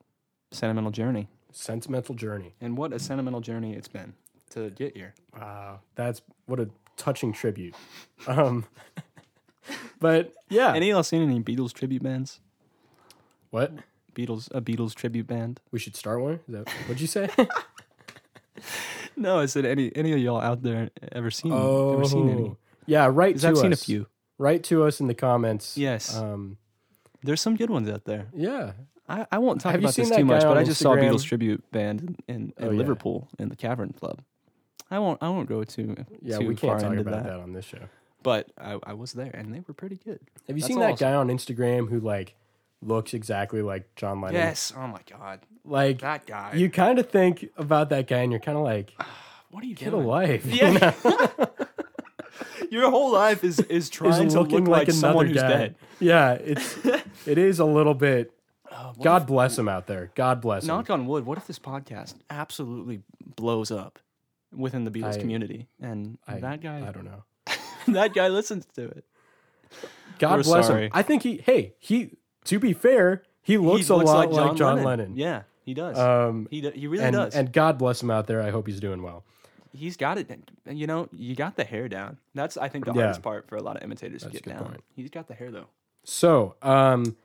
[0.51, 2.53] sentimental journey Sentimental journey.
[2.61, 4.13] and what a sentimental journey it's been
[4.51, 7.73] to get here Wow, that's what a touching tribute.
[8.27, 8.65] Um,
[9.99, 12.39] but yeah, any of y'all seen any beatles tribute bands
[13.49, 13.73] what
[14.15, 16.39] beatles a beatles tribute band we should start one.
[16.47, 17.29] Is that what'd you say?
[19.21, 22.57] no i said any any of y'all out there ever seen ever seen any Oh.
[22.85, 24.07] yeah, right to i've seen a few
[24.37, 25.77] Right to us in the comments.
[25.77, 26.57] yes Um,
[27.23, 28.71] there's some good ones out there yeah.
[29.07, 31.23] I, I won't talk Have about this too much, but I just saw a Beatles
[31.25, 32.77] tribute band in, in, Oh, yeah.
[32.77, 34.21] Liverpool in the Cavern Club.
[34.89, 37.23] I won't I won't go too Yeah, too we can't talk about that.
[37.25, 37.39] that.
[37.39, 37.89] on this show.
[38.23, 40.19] But I, I was there and they were pretty good.
[40.47, 42.35] Have you That's seen that guy on Instagram who like
[42.81, 44.35] looks exactly like John Lennon?
[44.35, 44.73] Yes.
[44.75, 45.39] Oh my god.
[45.63, 46.53] Like That guy.
[46.55, 48.93] you kind of think about that guy, and you're kind of like,
[49.51, 50.05] what are you get a doing?
[50.07, 50.45] life.
[50.45, 50.93] Yeah.
[52.69, 55.53] Your whole life is is Is trying to looking look like, like, someone another who's
[55.53, 55.57] guy.
[55.57, 55.75] dead.
[55.99, 56.77] Yeah, it's
[57.27, 58.31] it is a little bit.
[58.71, 60.11] Uh, God bless him out there.
[60.15, 60.75] God bless if- him.
[60.77, 61.25] knock on wood.
[61.25, 63.01] What if this podcast absolutely
[63.35, 63.99] blows up
[64.55, 67.23] within the Beatles I- community and I, that guy I don't know.
[67.89, 69.05] that guy listens to it?
[70.19, 70.85] God We're bless sorry.
[70.85, 70.91] him.
[70.93, 71.37] I think he.
[71.37, 72.15] Hey, he.
[72.45, 75.15] To be fair, he looks he a looks lot like John, Lennon.
[75.15, 75.97] Yeah, he does.
[75.97, 77.35] Um, he do, he really and does.
[77.35, 78.41] and God bless him out there.
[78.41, 79.23] I hope he's doing well.
[79.73, 80.29] he's got it.
[80.69, 82.17] You know, you got the hair down.
[82.35, 83.01] That's I think the Yeah.
[83.03, 84.65] hardest part for a lot of imitators That's to get down.
[84.65, 84.83] point.
[84.95, 85.67] He's got the hair though.
[86.03, 87.15] So, um,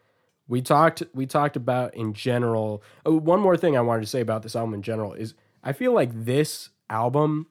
[0.48, 2.82] we talked we talked about in general.
[3.04, 5.72] Oh, one more thing I wanted to say about this album in general is I
[5.72, 7.46] feel like this album,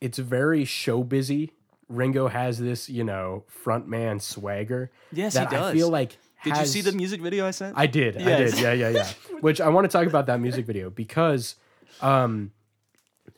[0.00, 1.52] it's very show busy.
[1.90, 4.90] Ringo has this, you know, frontman swagger.
[5.12, 5.74] Yes, he that I does.
[5.74, 6.16] feel like.
[6.44, 7.76] Did you see the music video I sent?
[7.76, 8.16] I did.
[8.16, 8.58] I did.
[8.58, 9.08] Yeah, yeah, yeah.
[9.40, 11.56] Which I want to talk about that music video because
[12.00, 12.52] um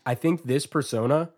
[0.07, 1.31] I think this persona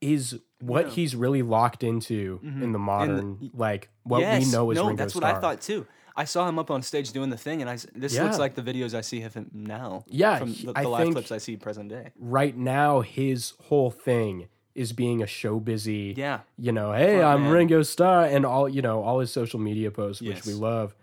[0.00, 0.92] is what Yeah.
[0.92, 4.44] he's really locked into in the modern like what yes.
[4.44, 5.86] we know as no, Ringo that's what I thought too.
[6.16, 8.24] I saw him up on stage doing the thing, and I this Yeah.
[8.24, 10.04] looks like the videos I see of him now.
[10.08, 12.10] Yeah, from the, the live clips I see present day.
[12.18, 17.24] Right now his whole thing is being a show busy Yeah, you know, hey, Front
[17.34, 17.52] I'm man.
[17.52, 20.46] Ringo Starr, and all you know, all his social media posts, which Yes.
[20.46, 20.94] we love,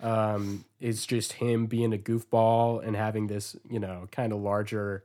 [0.00, 5.04] um, is just him being a goofball and having this, you know, kind of larger.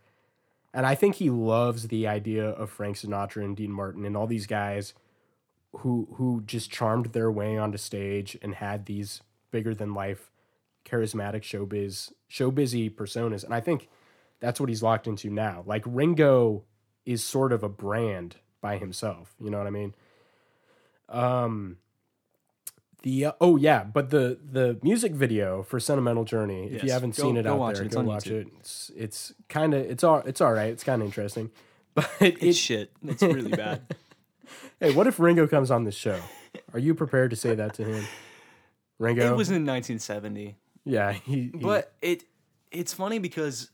[0.73, 4.27] And I think he loves the idea of Frank Sinatra and Dean Martin and all
[4.27, 4.93] these guys
[5.77, 10.31] who who just charmed their way onto stage and had these bigger than life,
[10.85, 13.43] charismatic showbiz showbizy personas.
[13.43, 13.89] And I think
[14.39, 15.63] that's what he's locked into now.
[15.65, 16.63] Like Ringo
[17.07, 19.33] is sort of a brand by himself.
[19.39, 19.95] You know what I mean?
[21.09, 21.77] Um
[23.03, 27.15] the uh, oh yeah, but the the music video for Sentimental Journey, if you haven't
[27.15, 27.91] Go- seen it out there, it.
[27.91, 28.41] Go watch YouTube.
[28.41, 28.47] it.
[28.59, 30.69] It's it's kind of it's all it's all right.
[30.69, 31.51] It's kind of interesting.
[31.97, 32.91] But it, it's shit.
[33.03, 33.81] It's really bad.
[34.79, 36.19] hey, what if Ringo comes on this show?
[36.71, 38.05] Are you prepared to say that to him?
[38.99, 39.25] Ringo?
[39.33, 40.55] It was in 1970.
[40.85, 42.23] yeah, he, he- but it
[42.71, 43.71] it's funny because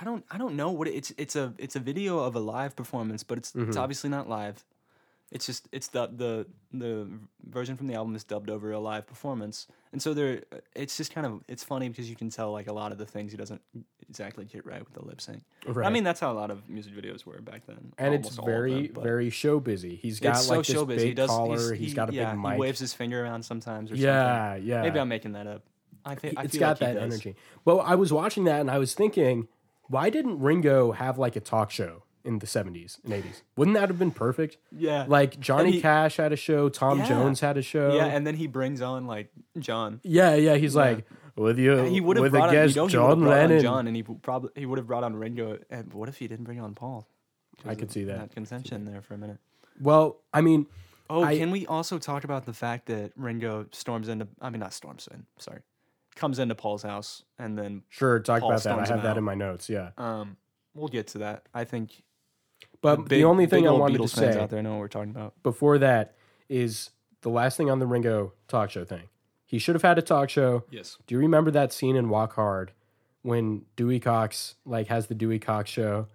[0.00, 2.40] I don't I don't know what it, it's it's a it's a video of a
[2.40, 3.68] live performance, but it's Mm-hmm.
[3.68, 4.64] it's obviously not live.
[5.30, 7.06] It's just it's the the the
[7.48, 10.42] version from the album is dubbed over a live performance, and so there
[10.74, 13.06] it's just kind of it's funny because you can tell like a lot of the
[13.06, 13.60] things he doesn't
[14.08, 15.42] exactly get right with the lip sync.
[15.66, 15.86] Right.
[15.86, 18.38] I mean that's how a lot of music videos were back then, and it's almost
[18.40, 19.94] all of very them, very show busy.
[19.94, 21.58] He's got it's like so this big He does collar.
[21.74, 22.52] he's, he's he- got a yeah, big mic.
[22.54, 24.68] He waves his finger around sometimes or yeah, something.
[24.68, 24.82] yeah.
[24.82, 25.62] Maybe I'm making that up.
[26.04, 27.36] I think I it's got like that energy.
[27.64, 29.46] Well, I was watching that and I was thinking,
[29.90, 33.42] why didn't Ringo have like a talk show in the 70s and 80s?
[33.56, 34.56] Wouldn't that have been perfect?
[34.70, 35.04] Yeah.
[35.08, 37.08] Like Johnny he- Cash had a show, Tom Yeah.
[37.08, 37.94] Jones had a show.
[37.94, 40.00] Yeah, and then he brings on like John.
[40.04, 41.04] yeah, yeah, he's like
[41.36, 43.20] with you He would have with brought a on, you know, he would have John
[43.24, 43.56] Lennon.
[43.58, 45.58] on John, and he probably he would have brought on Ringo.
[45.70, 47.08] And what if he didn't bring on Paul?
[47.66, 48.18] I could see that.
[48.18, 49.38] that contention there for a minute.
[49.80, 50.66] Well, I mean,
[51.08, 54.28] Oh, I- can we also talk about the fact that Ringo storms into?
[54.40, 55.26] I mean, not storms in.
[55.38, 55.60] Sorry,
[56.16, 58.78] comes into Paul's house, and then Sure, talk Paul about that.
[58.78, 59.18] I have that out.
[59.18, 59.68] in my notes.
[59.68, 60.36] Yeah, um,
[60.74, 61.44] we'll get to that.
[61.54, 62.02] I think.
[62.80, 64.88] but the, big- only thing I wanted Beatles to say out there know what we're
[64.88, 65.34] talking about.
[65.42, 66.14] before that
[66.48, 66.90] is
[67.22, 69.08] the last thing on the Ringo talk show thing.
[69.46, 70.64] He should have had a talk show.
[70.70, 70.96] Yes.
[71.06, 72.72] Do you remember that scene in Walk Hard
[73.22, 76.06] when Dewey Cox like has the Dewey Cox show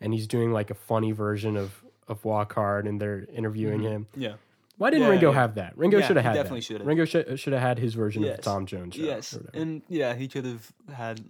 [0.00, 4.06] and he's doing like a funny version of of Walk Hard and they're interviewing him?
[4.16, 4.34] Yeah.
[4.76, 5.02] Why didn't.
[5.04, 5.38] Yeah, Ringo yeah.
[5.38, 5.78] have that?
[5.78, 6.86] Ringo Yeah, should have had definitely should have.
[6.86, 8.36] Ringo should should have had his version of Yes.
[8.38, 8.96] the Tom Jones.
[8.96, 11.20] Yes, and yeah, he could have had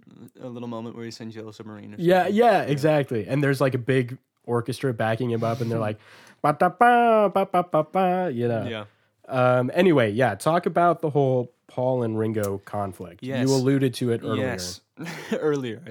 [0.41, 1.93] a little moment where he sings Yellow Submarine.
[1.93, 2.35] Or Yeah, something.
[2.35, 3.27] yeah, exactly.
[3.27, 5.99] And there's like a big orchestra backing him up, and they're like,
[6.41, 8.65] ba ba ba ba ba ba, you know.
[8.67, 8.85] yeah.
[9.27, 9.71] Um.
[9.73, 10.35] Anyway, yeah.
[10.35, 13.21] Talk about the whole Paul and Ringo conflict.
[13.23, 13.47] Yes.
[13.47, 14.45] You alluded to it earlier.
[14.45, 14.81] Yes,
[15.39, 15.81] earlier,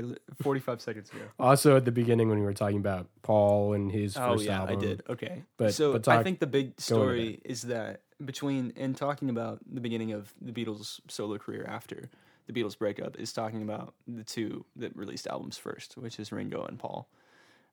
[0.42, 1.20] forty-five seconds ago.
[1.38, 4.60] Also, at the beginning when we were talking about Paul and his Oh first yeah,
[4.60, 4.78] album.
[4.78, 5.02] I did.
[5.08, 9.60] Okay, But- so but I think the big story is that between in talking about
[9.70, 12.08] the beginning of the Beatles' solo career after
[12.46, 16.64] the Beatles breakup is talking about the two that released albums first, which is Ringo
[16.64, 17.08] and Paul.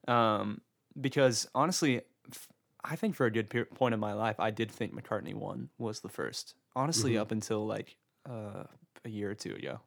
[0.08, 0.62] Um,
[1.00, 2.48] because honestly, f-
[2.84, 6.00] I think for a good point in my life, I did think McCartney one was
[6.02, 6.56] the first.
[6.76, 7.22] Honestly, Mm-hmm.
[7.22, 7.96] up until like
[8.30, 8.63] uh,
[9.06, 9.80] a year or two ago,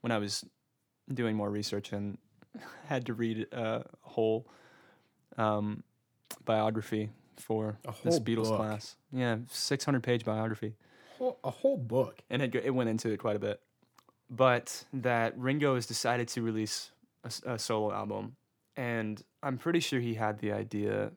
[0.00, 0.44] when I was
[1.12, 2.18] doing more research and
[2.86, 4.46] had to read a whole
[5.36, 5.82] um,
[6.44, 8.56] biography for A this Beatles book.
[8.58, 8.96] class.
[9.12, 10.74] Yeah, six hundred page biography,
[11.18, 12.20] Whole- a whole book.
[12.30, 13.60] and it it went into it quite a bit.
[14.30, 16.90] But that Ringo has decided to release
[17.46, 18.36] a solo album,
[18.76, 21.12] and I'm pretty sure he had the idea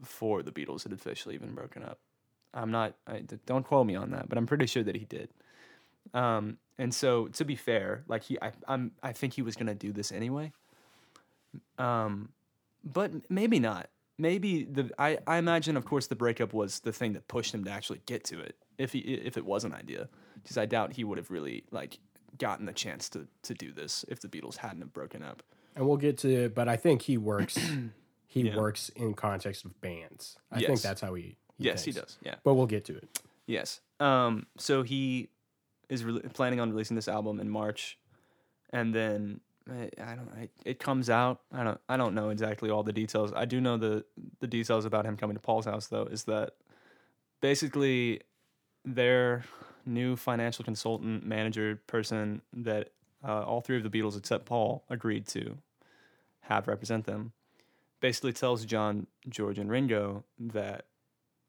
[0.00, 1.98] before the Beatles had officially even broken up.
[2.52, 2.94] I'm not.
[3.06, 5.28] I, don't quote me on that, but I'm pretty sure that he did.
[6.14, 9.74] Um, and so to be fair, like he, I, I'm, I think he was gonna
[9.74, 10.52] do this anyway.
[11.78, 12.30] Um,
[12.84, 13.88] but maybe not.
[14.18, 17.64] Maybe the I, I imagine, of course, the breakup was the thing that pushed him
[17.64, 18.54] to actually get to it.
[18.76, 20.08] If he if it was an idea,
[20.42, 21.98] because I doubt he would have really like
[22.38, 25.42] gotten the chance to to do this if the Beatles hadn't have broken up.
[25.74, 27.56] And we'll get to it, but I think he works.
[28.26, 28.56] he Yeah.
[28.56, 30.36] works in context of bands.
[30.52, 31.36] I think that's how he.
[31.56, 32.18] he yes, he does.
[32.22, 32.34] Yeah.
[32.44, 33.08] But we'll get to it.
[33.46, 33.80] Yes.
[34.00, 34.46] Um.
[34.58, 35.30] So he
[35.90, 37.98] is re- planning on releasing this album in March,
[38.70, 40.30] and then I, I don't.
[40.34, 41.40] I, it comes out.
[41.52, 41.80] I don't.
[41.88, 43.32] I don't know exactly all the details.
[43.34, 44.04] I do know the
[44.38, 46.04] the details about him coming to Paul's house though.
[46.04, 46.52] Is that
[47.42, 48.22] basically
[48.84, 49.44] their
[49.84, 52.90] new financial consultant manager person that
[53.26, 55.58] uh, all three of the Beatles except Paul agreed to
[56.42, 57.32] have represent them.
[58.00, 60.86] Basically tells John, George, and Ringo that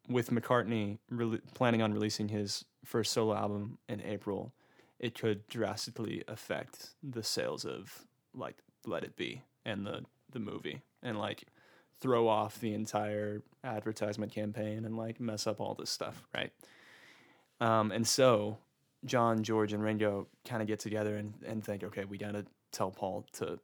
[0.10, 4.54] with McCartney rele planning on releasing his first solo album in April,
[5.00, 10.82] it could drastically affect the sales of like Let It Be and the the movie
[11.04, 11.44] and like
[12.00, 16.52] throw off the entire advertisement campaign and like mess up all this stuff, right?
[17.60, 18.58] Um, and so
[19.06, 22.92] John, George, and Ringo kind of get together and, and think, okay, we gotta tell
[22.92, 23.60] Paul to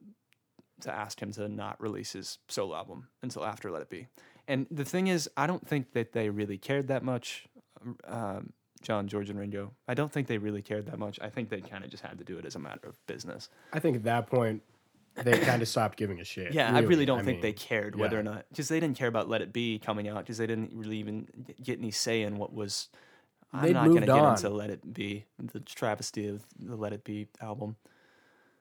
[0.80, 4.06] to ask him to not release his solo album until after Let It Be.
[4.46, 7.46] And the thing is, I don't think that they really cared that much.
[8.06, 9.72] Um, John, George, and Ringo.
[9.86, 11.18] I don't think they really cared that much.
[11.20, 13.48] I think they kind of just had to do it as a matter of business.
[13.72, 14.62] I think at that point
[15.14, 16.52] they kind of stopped giving a shit.
[16.52, 18.20] Yeah, I really don't I think they cared whether yeah.
[18.20, 20.70] or not because they didn't care about Let It Be coming out because they didn't
[20.74, 21.26] really even
[21.62, 22.88] get any say in what was.
[23.52, 24.34] I'm They'd not going to get on.
[24.36, 27.76] into Let It Be, the travesty of the Let It Be album.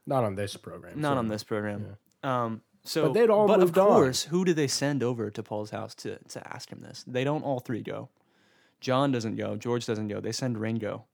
[0.06, 1.01] Not on this program.
[1.01, 1.97] Not so- on this program.
[2.23, 3.89] Um, so, But they'd all but moved of on.
[3.89, 7.03] course, who do they send over to Paul's house to to ask him this?
[7.06, 8.08] They don't all three go.
[8.79, 9.55] John doesn't go.
[9.55, 10.19] George doesn't go.
[10.19, 11.05] They send Ringo,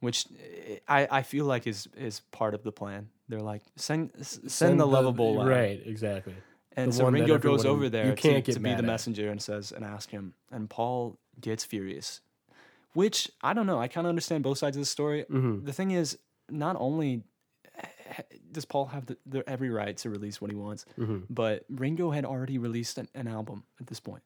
[0.00, 0.26] which
[0.68, 3.08] eh, I, I feel like is is part of the plan.
[3.28, 5.48] They're like send s- send, the lovable lad.
[5.48, 6.34] Right, exactly.
[6.76, 8.84] And the so Ringo goes over there to, to be the at.
[8.84, 10.34] messenger and says and ask him.
[10.50, 12.20] And Paul gets furious,
[12.94, 13.78] which I don't know.
[13.78, 15.24] I kind of understand both sides of the story.
[15.24, 15.64] Mm-hmm.
[15.66, 16.18] The thing is,
[16.50, 17.22] not only
[17.78, 21.18] eh, does Paul have the, the every right to release what he wants, Mm-hmm.
[21.30, 24.22] but Ringo had already released an, an album at this point.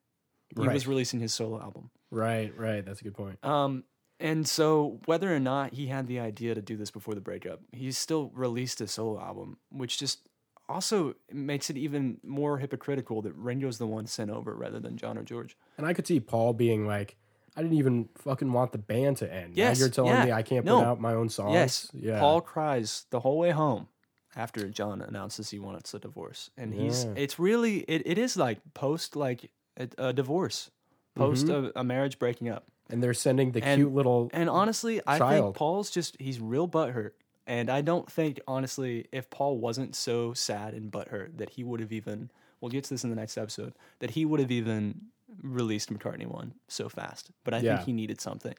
[0.57, 0.73] He Right.
[0.75, 1.91] was releasing his solo album.
[2.11, 2.85] Right, right.
[2.85, 3.45] That's a good point.
[3.45, 3.85] Um,
[4.19, 7.61] and so whether or not he had the idea to do this before the breakup,
[7.73, 10.29] he still released a solo album, which just
[10.69, 15.19] also makes it even more hypocritical that Ringo's the one sent over rather than John
[15.19, 15.57] or George.
[15.77, 17.17] And I could see Paul being like,
[17.57, 19.57] I didn't even fucking want the band to end.
[19.57, 20.25] Yes, now you're telling yeah.
[20.27, 20.79] me I can't No.
[20.79, 21.53] put out my own songs.
[21.53, 22.19] Yes, Yeah.
[22.19, 23.89] Paul cries the whole way home
[24.35, 27.13] after John announces he wants a divorce, and he's Yeah.
[27.17, 30.71] it's really it, it is like post like a, a divorce,
[31.15, 31.67] post mm-hmm.
[31.77, 32.65] a, a marriage breaking up.
[32.91, 36.69] and they're sending the And- cute little And honestly, I think Paul's just he's real
[36.69, 37.13] butthurt.
[37.49, 41.81] And I don't think honestly, if Paul wasn't so sad and butthurt that he would
[41.81, 45.03] have even we'll get to this in the next episode, that he would have even
[45.43, 47.31] released McCartney one so fast.
[47.45, 47.77] But I Yeah.
[47.77, 48.55] think he needed something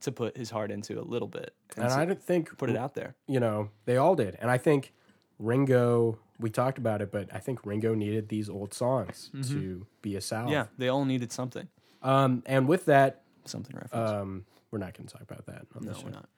[0.00, 2.76] to put his heart into a little bit and, And I don't think put it
[2.76, 3.16] out there.
[3.26, 4.36] you know, they all did.
[4.40, 4.92] And I think
[5.40, 10.14] Ringo, we talked about it, but I think Ringo needed these old songs to be
[10.14, 10.20] a.
[10.20, 10.48] Mm-hmm.
[10.48, 11.66] Yeah, they all needed something,
[12.02, 14.10] Um, and with that, something reference.
[14.10, 15.66] um, we're not going to talk about that.
[15.74, 16.28] On no, we're not.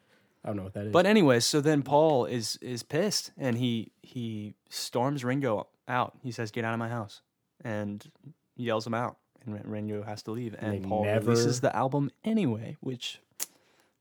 [0.45, 0.93] I don't know what that is.
[0.93, 6.17] But anyway, so then Paul is is pissed and he he storms Ringo out.
[6.23, 7.21] He says, "Get out of my house,"
[7.63, 8.09] and
[8.57, 9.17] yells him out.
[9.45, 10.55] And Ringo has to leave.
[10.59, 13.21] And They Paul never- releases the album anyway, which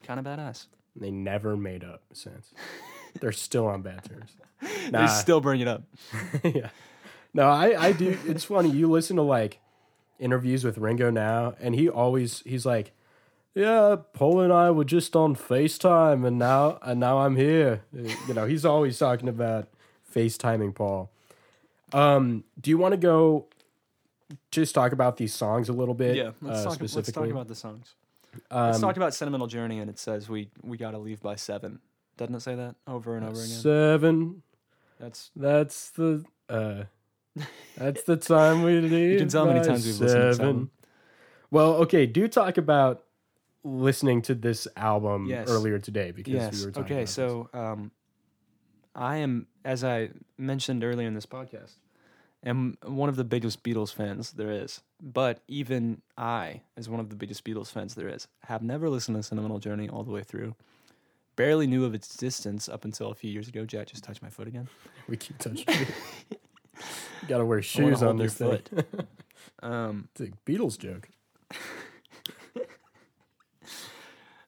[0.03, 0.67] kind of badass.
[0.95, 2.53] they never made up since.
[3.19, 4.31] They're still on bad terms.
[4.85, 5.07] They Nah.
[5.07, 5.81] still bring it up.
[6.43, 6.69] yeah.
[7.33, 8.15] No, I, I do.
[8.27, 8.69] It's funny.
[8.69, 9.59] You listen to like
[10.19, 12.91] interviews with Ringo now, and he always he's like,
[13.55, 17.81] "Yeah, Paul and I were just on Facetime, and now and now I'm here."
[18.27, 19.67] You know, he's always talking about
[20.13, 21.09] FaceTiming Paul.
[21.93, 23.47] Um, do you want to go
[24.51, 26.15] just talk about these songs a little bit?
[26.17, 26.81] Yeah, let's uh, talk.
[26.81, 27.95] Let's talk about the songs.
[28.51, 31.35] let's Um, talk about "Sentimental Journey," and it says we we got to leave by
[31.35, 31.79] seven.
[32.21, 33.47] Doesn't it say that over and over again?
[33.47, 34.43] Seven.
[34.99, 36.83] That's That's the uh
[37.75, 39.13] that's the time we leave.
[39.13, 40.69] you can tell how many times we've listened to this seven.
[41.49, 43.05] Well, okay, do talk about
[43.63, 45.49] listening to this album Yes.
[45.49, 46.59] earlier today because yes.
[46.59, 46.93] we were talking okay.
[46.93, 47.11] about this.
[47.11, 47.89] So, um,
[48.93, 51.73] I am, as I mentioned earlier in this podcast,
[52.45, 54.81] am one of the biggest Beatles fans there is.
[55.01, 59.17] But even I, as one of the biggest Beatles fans there is, have never listened
[59.17, 60.55] to Sentimental Journey all the way through.
[61.35, 63.65] Barely knew of its existence up until a few years ago.
[63.65, 64.67] Jack just touched my foot again.
[65.07, 66.39] we keep touching it.
[67.27, 68.59] Gotta wear shoes on your this thing.
[68.69, 69.07] foot.
[69.63, 71.07] Um, it's a Beatles joke.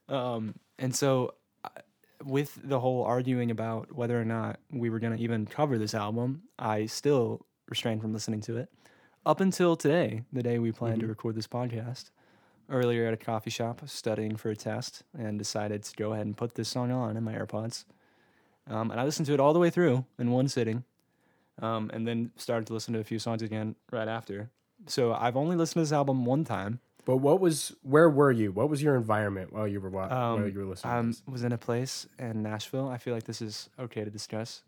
[0.10, 1.70] Um, and so, I-
[2.24, 5.94] with the whole arguing about whether or not we were going to even cover this
[5.94, 8.70] album, I still restrained from listening to it
[9.26, 12.12] up until today, the day we planned to record this podcast.
[12.70, 16.36] Earlier at a coffee shop, studying for a test, and decided to go ahead and
[16.36, 17.84] put this song on in my AirPods.
[18.70, 20.84] Um, and I listened to it all the way through in one sitting,
[21.61, 24.49] um, and then started to listen to a few songs again right after.
[24.88, 26.80] So I've only listened to this album one time.
[27.05, 28.53] But what was where were you?
[28.53, 31.16] What was your environment while you were wa- while Um, you were listening?
[31.28, 32.88] I was in a place in Nashville.
[32.88, 34.61] I feel like this is okay to discuss.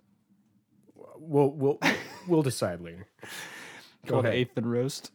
[1.17, 1.79] We'll we'll
[2.27, 3.07] we'll decide later.
[4.05, 4.37] Go Called ahead.
[4.37, 5.11] Eighth and Roast.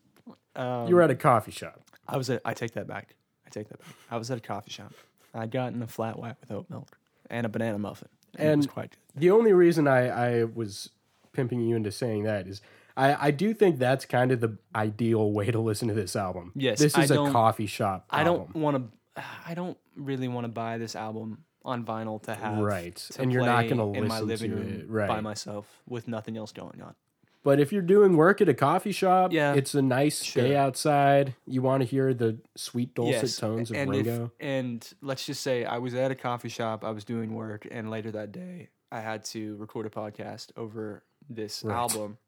[0.57, 1.83] Um, You were at a coffee shop.
[2.13, 2.43] I was at.
[2.45, 3.15] I take that back.
[3.47, 3.89] I take that back.
[4.11, 4.93] I was at a coffee shop.
[5.35, 6.99] I'd gotten a flat white with oat milk
[7.29, 9.21] and a banana muffin, and, it was quite good.
[9.21, 10.09] The only reason I,
[10.41, 10.91] I was
[11.33, 12.61] pimping you into saying that is
[12.97, 16.53] I, I do think that's kind of the ideal way to listen to this album.
[16.57, 18.07] Yes, This is a coffee shop.
[18.11, 18.49] I album.
[18.53, 19.23] don't want to.
[19.47, 22.97] I don't really want to buy this album on vinyl to have Right.
[22.97, 23.77] to And you're not in
[24.09, 25.09] my listen living to room it, right.
[25.09, 26.95] by myself with nothing else going on.
[27.43, 29.55] But if you're doing work at a coffee shop, Yeah.
[29.55, 30.43] it's a nice Sure.
[30.43, 31.35] day outside.
[31.47, 34.25] You want to hear the sweet dulcet Yes, tones of and Ringo.
[34.27, 37.67] If, and let's just say I was at a coffee shop, I was doing work,
[37.71, 41.75] and later that day I had to record a podcast over this Right.
[41.75, 42.19] album.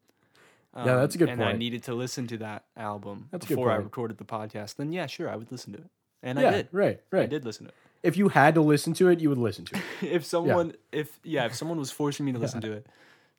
[0.75, 1.41] Yeah, that's a um, good point.
[1.41, 4.77] and I needed to listen to that album That's before I recorded the podcast.
[4.77, 5.89] Then yeah, sure, I would listen to it,
[6.23, 6.69] and yeah, I did.
[6.71, 7.75] right, right, I did listen to it.
[8.01, 9.81] If you had to listen to it, you would listen to it.
[10.01, 10.11] it.
[10.11, 12.87] if someone, if yeah, if someone was forcing me to listen to it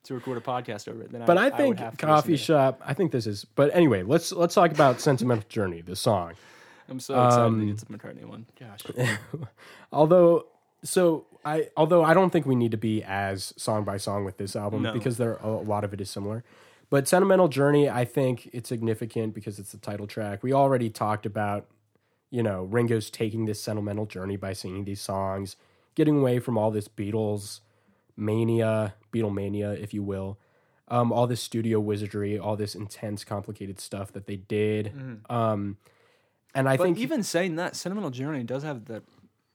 [0.05, 2.47] to record a podcast over it, then But I, I think would have coffee listen
[2.47, 2.57] to it.
[2.57, 2.81] shop.
[2.85, 3.45] I think this is.
[3.45, 6.33] But anyway, let's let's talk about "Sentimental Journey," the song.
[6.87, 8.45] I'm so excited um, to get to McCartney one.
[8.59, 8.81] Gosh,
[9.91, 10.45] Although,
[10.83, 14.37] so I although I don't think we need to be as song by song with
[14.37, 14.93] this album No.
[14.93, 16.43] because there a lot of it is similar.
[16.89, 20.43] But "Sentimental Journey," I think it's significant because it's the title track.
[20.43, 21.65] We already talked about,
[22.29, 25.55] you know, Ringo's taking this sentimental journey by singing these songs,
[25.95, 27.61] getting away from all this Beatles
[28.17, 30.39] mania, Beatlemania, if you will.
[30.87, 34.93] Um, all this studio wizardry, all this intense, complicated stuff that they did.
[35.29, 35.77] Um,
[36.53, 36.77] and I Mm-hmm.
[36.77, 39.03] but think even saying that, Sentimental Journey does have that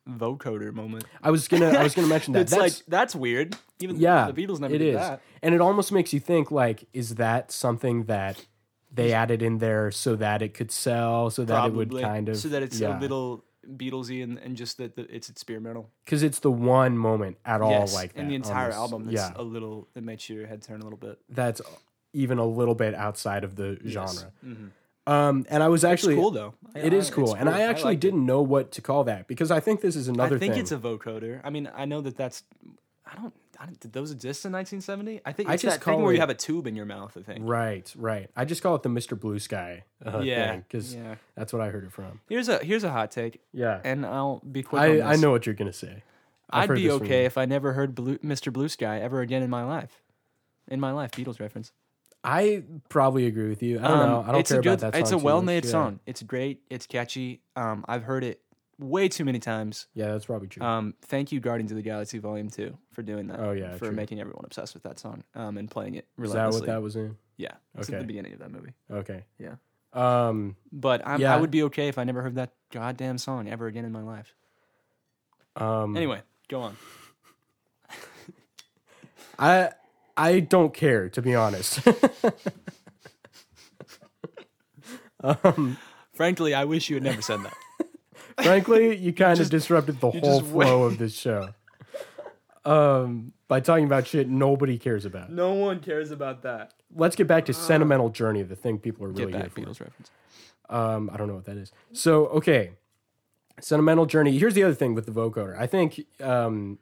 [0.08, 1.04] vocoder moment.
[1.22, 2.40] I was gonna I was gonna mention that.
[2.40, 3.56] it's That's, like that's weird.
[3.78, 5.00] Even yeah, the Beatles never it did is.
[5.00, 5.20] that.
[5.42, 8.44] and it almost makes you think like, is that something that
[8.92, 12.36] they added in there so that it could sell, so that it would kind of
[12.36, 12.98] so that it's yeah.
[12.98, 15.90] a little Beatlesy and, and just that it's experimental.
[16.04, 19.04] because it's the one moment at all yes, like that and the entire this- album
[19.06, 21.18] that's yeah, a little that makes your head turn a little bit.
[21.28, 21.61] that's
[22.12, 24.32] even a little bit outside of the genre.
[24.44, 24.70] Mhm.
[25.06, 26.54] Um, and I was actually it's cool though.
[26.74, 28.00] I- It is I- cool, and I actually it.
[28.00, 30.61] didn't know what to call that because I think this is another I think thing.
[30.62, 31.40] it's a vocoder.
[31.44, 32.44] I mean, I know that that's.
[33.06, 33.34] I don't.
[33.61, 35.20] I don't did those exist in 1970?
[35.26, 36.86] I think I it's just that thing call where you have a tube in your
[36.86, 37.14] mouth.
[37.18, 37.40] I think.
[37.46, 38.30] right, right.
[38.34, 39.20] I just call it the Mr.
[39.20, 41.16] Blue Sky uh, Yeah, thing because yeah.
[41.36, 42.20] that's what I heard it from.
[42.28, 44.80] Here's a here's a hot take, Yeah, and I'll be quick.
[44.80, 45.02] I.
[45.02, 46.02] I know what you're gonna say.
[46.48, 48.52] I've I'd be okay if I never heard Blue, Mr.
[48.52, 50.02] Blue Sky ever again in my life.
[50.66, 51.70] In my life, Beatles reference.
[52.24, 53.78] I probably agree with you.
[53.78, 54.18] I don't know.
[54.20, 54.94] Um, I don't care good, about that.
[54.94, 55.70] Song it's a well-made much, yeah.
[55.70, 56.00] song.
[56.06, 56.61] It's great.
[56.68, 57.40] It's catchy.
[57.56, 58.40] Um, I've heard it
[58.81, 59.87] way too many times.
[59.95, 60.64] Yeah, that's probably true.
[60.64, 63.39] Um, thank you, Guardians of the Galaxy Volume Two, for doing that.
[63.39, 63.93] Oh, yeah, for true.
[63.95, 66.97] making everyone obsessed with that song um, and playing it Is that what that was
[66.97, 67.16] in?
[67.37, 68.01] Yeah, it's at Okay.
[68.03, 68.72] the beginning of that movie.
[68.91, 69.24] Okay.
[69.39, 69.55] Yeah,
[69.93, 70.57] Um.
[70.72, 71.35] but I'm, Yeah.
[71.35, 74.03] I would be okay if I never heard that goddamn song ever again in my
[74.03, 74.35] life.
[75.57, 75.97] Um.
[75.97, 76.76] Anyway, go on.
[79.39, 79.70] I
[80.16, 81.81] I don't care to be honest.
[85.20, 85.78] um.
[86.12, 87.55] Frankly, I wish you had never said that.
[88.43, 91.51] Frankly, you kind of disrupted the whole just wait- flow of this show.
[92.64, 95.33] Um, by talking about shit nobody cares about.
[95.33, 96.74] no one cares about that.
[96.95, 99.61] Let's get back to sentimental journey, the thing people are really Get here back for.
[99.62, 100.11] Beatles reference.
[100.68, 101.72] Um, I don't know what that is.
[101.93, 102.72] So, okay,
[103.61, 104.37] sentimental journey.
[104.39, 105.59] Here's the other thing with the vocoder.
[105.59, 106.78] I think, um,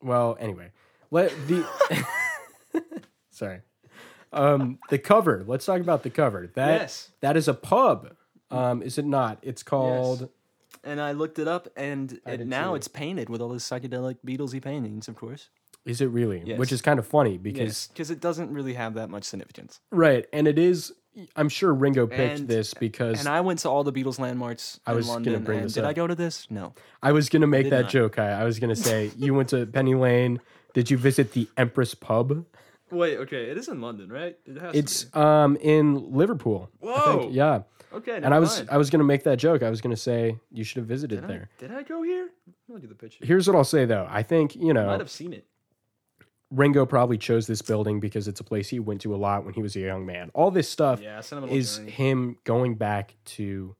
[0.00, 0.70] well, anyway,
[1.10, 1.66] let the
[3.30, 3.60] sorry,
[4.32, 5.44] um, the cover.
[5.46, 6.46] Let's talk about the cover.
[6.54, 7.10] That Yes.
[7.20, 8.14] that is a pub.
[8.50, 9.38] Um, is it not?
[9.42, 10.30] It's called.
[10.88, 12.76] And I looked it up, and I it, did now too.
[12.76, 15.50] it's painted with all those psychedelic Beatlesy paintings, of course.
[15.84, 16.42] Is it really?
[16.44, 16.58] Yes.
[16.58, 19.80] Which is kind of funny because Yes, because it doesn't really have that much significance.
[19.90, 20.92] right, and it is.
[21.34, 24.78] I'm sure Ringo picked And- this because And I went to all the Beatles landmarks
[24.86, 25.44] I in was gonna London.
[25.44, 25.90] bring and this did up.
[25.90, 26.46] I go to this?
[26.48, 26.74] No.
[27.02, 27.90] I was gonna make that not.
[27.90, 28.18] joke.
[28.20, 30.40] I, I was gonna say you went to Penny Lane.
[30.74, 32.44] Did you visit the Empress Pub?
[32.92, 34.38] Wait, okay, it is in London, right?
[34.46, 36.70] It has It's um in Liverpool.
[36.80, 37.28] Whoa.
[37.32, 37.62] Yeah.
[37.92, 38.16] Okay.
[38.22, 39.62] And I was I was gonna make that joke.
[39.62, 41.50] I was gonna say you should have visited did, there.
[41.58, 42.30] I, did I go here?
[42.68, 43.24] Look at the picture.
[43.24, 44.06] Here's what I'll say though.
[44.10, 44.84] I think you know.
[44.84, 45.46] I might have seen it.
[46.50, 49.52] Ringo probably chose this building because it's a place he went to a lot when
[49.52, 50.30] he was a young man.
[50.32, 51.20] All this stuff Yeah,
[51.50, 51.90] is journey.
[51.90, 53.76] him going back to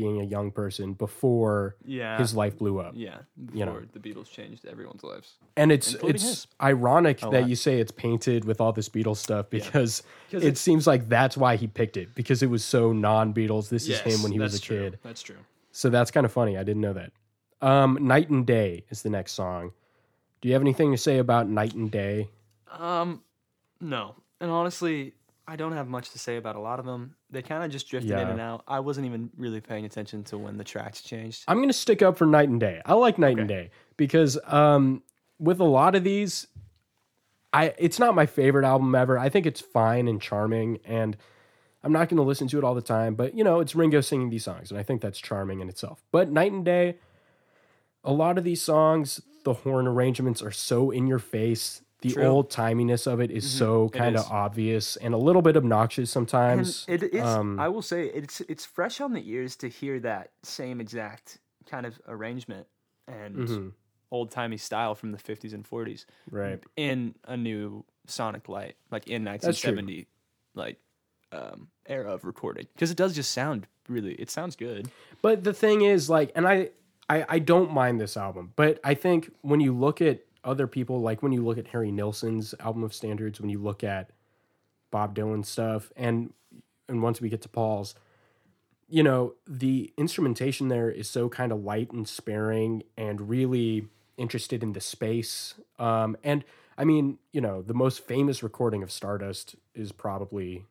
[0.00, 2.16] being a young person before Yeah.
[2.18, 2.92] his life blew up.
[2.96, 3.18] yeah.
[3.44, 3.82] Before you know.
[3.92, 5.34] the Beatles changed everyone's lives.
[5.56, 6.46] And it's it's his.
[6.62, 10.86] ironic that you say it's painted with all this Beatles stuff because 'Cause it seems
[10.86, 13.68] like that's why he picked it because it was so non-Beatles.
[13.68, 14.78] This is him when he was a true.
[14.90, 14.98] kid.
[15.02, 15.36] That's true.
[15.72, 16.56] So that's kind of funny.
[16.56, 17.12] I didn't know that.
[17.62, 19.72] Um, Night and Day is the next song.
[20.40, 22.30] Do you have anything to say about Night and Day?
[22.78, 23.22] Um,
[23.80, 24.14] no.
[24.40, 25.12] And honestly,
[25.50, 27.16] I don't have much to say about a lot of them.
[27.28, 28.62] They kind of just drifted in and out.
[28.68, 31.42] I wasn't even really paying attention to when the tracks changed.
[31.48, 32.80] I'm gonna stick up for Night and Day.
[32.86, 35.02] I like Night and Day because um,
[35.40, 36.46] with a lot of these,
[37.52, 39.18] I it's not my favorite album ever.
[39.18, 41.16] I think it's fine and charming, and
[41.82, 43.16] I'm not gonna listen to it all the time.
[43.16, 46.00] But you know, it's Ringo singing these songs, and I think that's charming in itself.
[46.12, 46.98] But Night and Day,
[48.04, 51.82] a lot of these songs, the horn arrangements are so in your face.
[52.02, 52.22] The True.
[52.22, 52.32] Mm-hmm.
[52.32, 56.84] old timiness of it is so kind of obvious and a little bit obnoxious sometimes.
[56.88, 57.22] And it is.
[57.22, 61.38] Um, I will say it's it's fresh on the ears to hear that same exact
[61.68, 62.66] kind of arrangement
[63.06, 63.72] and Mhm.
[64.10, 66.62] old timey style from the 50s and 40s right.
[66.76, 69.30] in a new sonic light, like in true.
[69.32, 70.06] 1970,
[70.54, 70.78] like
[71.32, 74.14] um, era of recording, because it does just sound really.
[74.14, 74.90] It sounds good.
[75.22, 76.70] But the thing is, like, and I,
[77.08, 81.00] I, I don't mind this album, but I think when you look at other people,
[81.00, 84.10] like when you look at Harry Nilsson's album of standards, when you look at
[84.90, 86.32] Bob Dylan stuff, and
[86.88, 87.94] and once we get to Paul's,
[88.88, 94.62] you know, the instrumentation there is so kind of light and sparing, and really interested
[94.62, 95.54] in the space.
[95.78, 96.44] Um, and
[96.76, 100.64] I mean, you know, the most famous recording of Stardust is probably,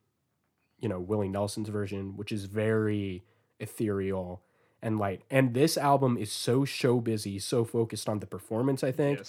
[0.79, 3.23] you know, Willie Nelson's version, which is very
[3.59, 4.41] ethereal
[4.81, 5.21] and light.
[5.29, 9.19] And this album is so show busy, so focused on the performance, I think,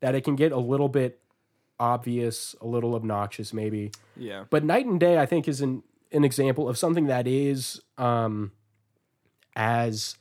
[0.00, 1.20] that it can get a little bit
[1.80, 3.92] obvious, a little obnoxious maybe.
[4.16, 4.44] Yeah.
[4.50, 5.82] But Night and Day, I think, is an,
[6.12, 8.52] an example of something that is um,
[9.54, 10.16] as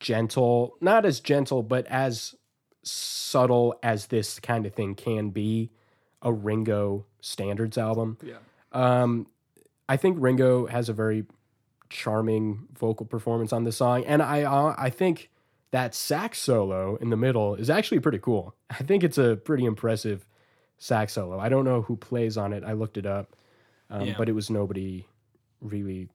[0.00, 2.34] gentle, not as gentle, but as
[2.82, 5.70] subtle as this kind of thing can be
[6.22, 8.18] a Ringo standards album.
[8.22, 8.36] Yeah.
[8.72, 9.26] Um,
[9.88, 11.24] I think Ringo has a very
[11.88, 15.30] charming vocal performance on this song, and I uh, I think
[15.76, 18.54] that sax solo in the middle is actually pretty cool.
[18.70, 20.26] I think it's a pretty impressive
[20.78, 21.38] sax solo.
[21.38, 22.64] I don't know who plays on it.
[22.64, 23.36] I looked it up,
[23.90, 24.14] um, Yeah.
[24.16, 25.06] but it was nobody
[25.60, 26.08] really.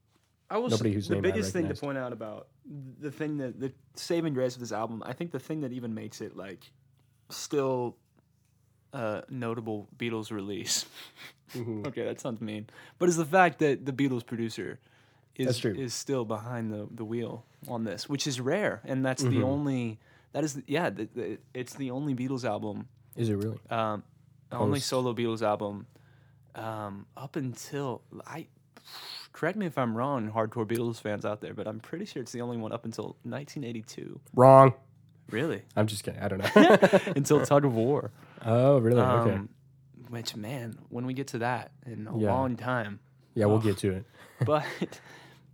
[0.50, 2.48] I will Nobody say, whose the name I biggest thing to point out about
[3.00, 5.94] the thing that the saving grace of this album, I think the thing that even
[5.94, 6.72] makes it like
[7.30, 7.98] still
[8.94, 10.88] a notable Beatles release.
[11.54, 11.86] Mm-hmm.
[11.86, 12.66] okay, that sounds mean,
[12.98, 14.88] but is the fact that the Beatles producer That's
[15.36, 19.40] is is still behind the the wheel on this, which is rare, and that's Mm-hmm.
[19.40, 20.00] the only
[20.34, 23.60] that is yeah, the, the, it's the only Beatles album Is it really?
[23.70, 24.04] um,
[24.52, 25.88] only solo Beatles album
[26.56, 28.48] um, up until I
[29.34, 32.32] correct me if I'm wrong, hardcore Beatles fans out there, but I'm pretty sure it's
[32.32, 34.20] the only one up until 1982.
[34.36, 34.74] Wrong.
[35.30, 35.62] Really?
[35.78, 36.20] I'm just kidding.
[36.20, 37.00] I don't know.
[37.16, 38.12] until Tug of War.
[38.46, 39.00] oh, really?
[39.00, 39.34] okay.
[39.36, 39.50] Um,
[40.10, 42.34] which man, when we get to that in a Yeah.
[42.34, 43.00] long time,
[43.34, 44.06] Yeah, we'll get to it.
[44.46, 44.66] but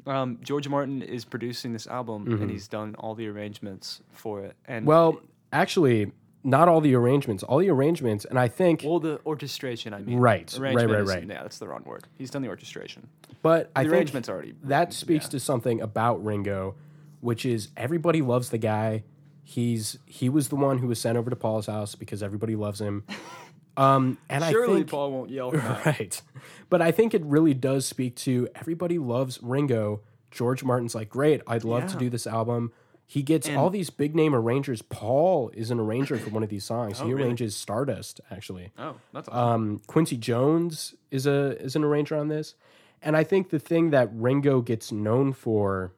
[0.08, 4.56] Um, George Martin is producing this album, and he's done all the arrangements for it.
[4.66, 4.88] And Mm-hmm.
[4.90, 6.12] Well, actually,
[6.44, 7.44] not all the arrangements.
[7.44, 9.94] All the arrangements, and I think, well, the orchestration.
[9.94, 11.28] I mean, Right, right, Arrangement right, is- right.
[11.28, 12.08] Yeah, that's the wrong word.
[12.18, 13.08] He's done the orchestration.
[13.42, 15.30] but I the think arrangement's already that speaks yeah.
[15.32, 16.76] to something about Ringo,
[17.22, 19.04] which is everybody loves the guy.
[19.44, 22.80] He's he was the one who was sent over to Paul's house because everybody loves
[22.82, 23.04] him.
[23.78, 25.52] Um, and I Surely think Paul won't yell.
[25.86, 26.22] Right,
[26.70, 30.02] but I think it really does speak to everybody loves Ringo.
[30.32, 32.74] George Martin's like, great, I'd love to do this album.
[33.10, 34.82] He gets all these big name arrangers.
[34.82, 37.00] Paul is an arranger for one of these songs.
[37.02, 37.24] he really?
[37.24, 38.72] arranges Stardust, actually.
[38.78, 39.54] Oh, that's awesome.
[39.54, 42.56] Um, Quincy Jones is a is an arranger on this,
[43.02, 45.94] and I think the thing that Ringo gets known for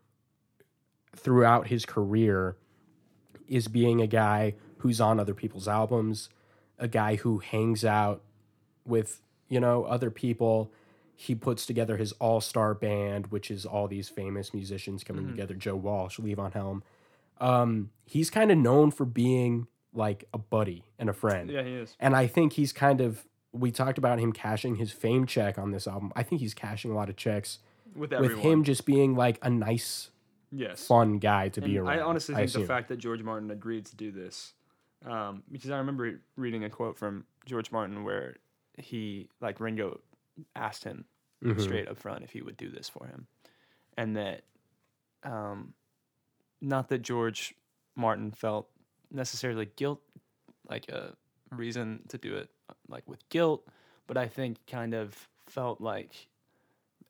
[1.16, 2.56] throughout his career
[3.48, 6.30] is being a guy who's on other people's albums,
[6.80, 8.22] a guy who hangs out
[8.86, 10.72] with you know other people.
[11.16, 15.54] He puts together his all star band, which is all these famous musicians coming together.
[15.54, 16.82] Joe Walsh, Levon Helm.
[17.42, 21.50] Um, he's kind of known for being like a buddy and a friend.
[21.50, 21.96] yeah, he is.
[22.00, 25.72] And I think he's kind of we talked about him cashing his fame check on
[25.72, 26.12] this album.
[26.16, 27.60] I think he's cashing a lot of checks
[27.96, 30.12] With with him just being like a nice,
[30.52, 30.86] yes.
[30.86, 31.90] fun guy to be around.
[31.90, 34.54] I honestly think the fact that George Martin agreed to do this,
[35.06, 38.36] um, because I remember reading a quote from George Martin where
[38.78, 40.00] he, like Ringo,
[40.56, 41.06] asked him
[41.44, 41.62] Mhm.
[41.62, 43.28] straight up front if he would do this for him,
[43.98, 44.44] and that,
[45.24, 45.74] um,
[46.62, 47.56] not that George
[47.96, 48.70] Martin felt
[49.12, 50.02] necessarily guilt,
[50.70, 51.16] like a
[51.52, 52.50] reason to do it,
[52.88, 53.68] like with guilt,
[54.08, 56.28] but I think kind of felt like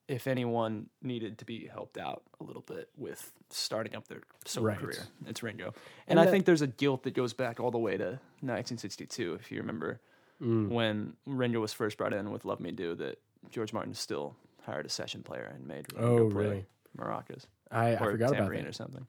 [0.07, 4.67] if anyone needed to be helped out a little bit with starting up their solo
[4.67, 4.77] Right.
[4.79, 5.65] career, it's Ringo.
[5.67, 5.73] And,
[6.07, 9.35] And I that- think there's a guilt that goes back all the way to 1962,
[9.35, 9.99] if you remember
[10.41, 10.69] Mm.
[10.69, 13.19] when Ringo was first brought in with Love Me Do, that
[13.49, 16.65] George Martin still hired a session player and made Ringo Oh, play really?
[16.97, 18.65] maracas I, I or forgot about that.
[18.65, 19.05] or something.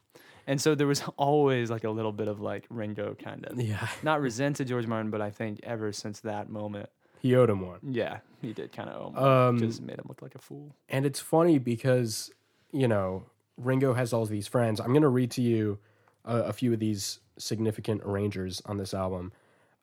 [0.49, 3.87] And so there was always like a little bit of like Ringo kind of Yeah,
[4.03, 6.89] not resented George Martin, but I think ever since that moment,
[7.21, 7.79] he owed him one.
[7.83, 9.17] yeah, he did kind of owe him.
[9.25, 10.75] Um, just made him look like a fool.
[10.89, 12.33] And it's funny because,
[12.73, 13.25] you know,
[13.61, 14.81] Ringo has all these friends.
[14.81, 15.79] I'm going to read to you
[16.25, 19.33] a, a few of these significant arrangers on this album.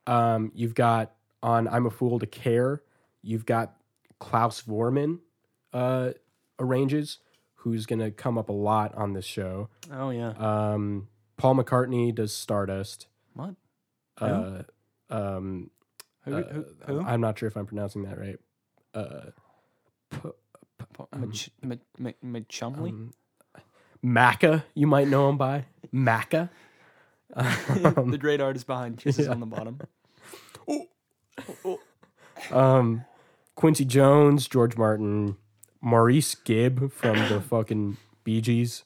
[0.05, 1.11] Um, you've got
[1.43, 2.81] on I'm a Fool to Care,
[3.21, 3.75] you've got
[4.19, 5.19] Klaus Voormann
[5.73, 6.11] uh,
[6.59, 7.19] arranges,
[7.55, 9.69] who's going to come up a lot on this show.
[9.91, 11.07] Oh yeah, Um,
[11.37, 13.07] Paul McCartney does Stardust.
[13.33, 13.55] what?
[14.19, 14.63] Uh,
[15.11, 15.69] um,
[16.25, 16.35] Who?
[16.35, 16.65] uh, who?
[16.87, 17.01] who?
[17.01, 18.39] I'm not sure if I'm pronouncing that right.
[18.93, 19.29] Uh,
[21.63, 22.89] Ma- Ma- Machumley?
[22.89, 23.13] um,
[24.03, 26.49] Macca, you might know him by Macca.
[27.35, 29.79] the great artist behind Kisses on the Bottom.
[32.51, 33.03] Um,
[33.55, 35.37] Quincy Jones, George Martin,
[35.81, 38.83] Maurice Gibb from the fucking Bee Gees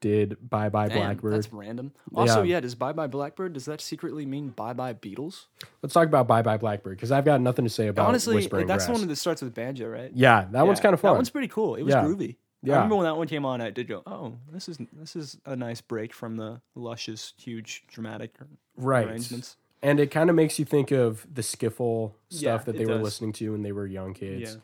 [0.00, 1.34] did Bye Bye Damn, Blackbird.
[1.34, 1.92] That's random.
[2.14, 2.54] Also, Yeah.
[2.54, 2.60] yeah.
[2.60, 5.46] does Bye Bye Blackbird, does that secretly mean Bye Bye Beatles?
[5.82, 8.86] Let's talk about Bye Bye Blackbird because I've got nothing to say about Honestly, that's
[8.86, 10.10] the one that starts with banjo, right?
[10.14, 11.12] yeah, that one's kind of fun.
[11.12, 11.74] That one's pretty cool.
[11.74, 12.04] It was Yeah.
[12.04, 12.36] groovy.
[12.62, 12.74] Yeah.
[12.74, 15.38] I remember when that one came on, I did go, "Oh, this is this is
[15.46, 18.34] a nice break from the luscious, huge, dramatic
[18.76, 19.06] right.
[19.06, 22.84] arrangements." And it kind of makes you think of the skiffle stuff Yeah, that they
[22.84, 23.02] were does.
[23.02, 24.54] listening to when they were young kids.
[24.54, 24.60] Yeah,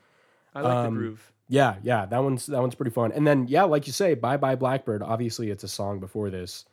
[0.57, 1.32] I like Um, the groove.
[1.47, 3.12] Yeah, yeah, that one's that one's pretty fun.
[3.12, 5.03] And then yeah, like you say, Bye Bye Blackbird.
[5.03, 6.64] Obviously, it's a song before this,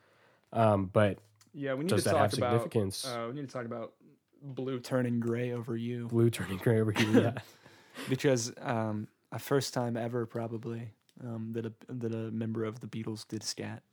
[0.53, 1.19] um, but
[1.53, 2.53] Yeah, we need does to that talk have about.
[2.63, 3.05] significance?
[3.05, 3.93] Uh, we need to talk about
[4.41, 7.21] blue turning gray over you blue turning gray over you.
[7.21, 7.33] Yeah,
[8.09, 10.89] because um, a first time ever probably
[11.23, 13.83] um, that a that a member of the Beatles did scat.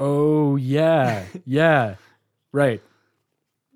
[0.00, 1.96] Oh yeah, yeah,
[2.52, 2.82] right.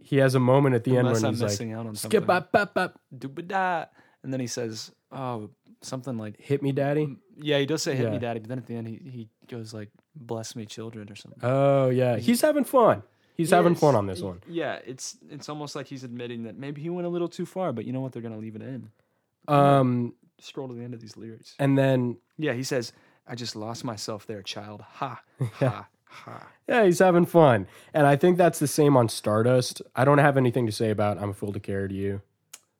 [0.02, 1.94] He has a moment at the Unless end when I'm he's like, missing out on
[1.94, 2.18] something.
[2.20, 3.84] "Skip up, up, up, Doo-ba-da.
[4.22, 5.50] And then he says, "Oh,
[5.82, 8.10] something like." hit me, daddy." Yeah, he does say "hit Yeah.
[8.12, 11.14] me, daddy," but then at the end he, he goes like "bless me, children" or
[11.14, 11.40] something.
[11.42, 13.02] Oh yeah, he's having fun.
[13.36, 14.40] He's He having fun on this one.
[14.48, 17.72] Yeah, it's it's almost like he's admitting that maybe he went a little too far,
[17.72, 18.12] but you know what?
[18.12, 18.90] They're gonna leave it in.
[19.46, 21.54] Um, Scroll to the end of these lyrics.
[21.58, 22.92] and then Yeah, he says,
[23.26, 24.82] "I just lost myself there, child.
[24.82, 25.20] Ha,
[25.54, 29.82] ha, ha." yeah, he's having fun, and I think that's the same on Stardust.
[29.96, 32.22] I don't have anything to say about "I'm a Fool to Care" to you.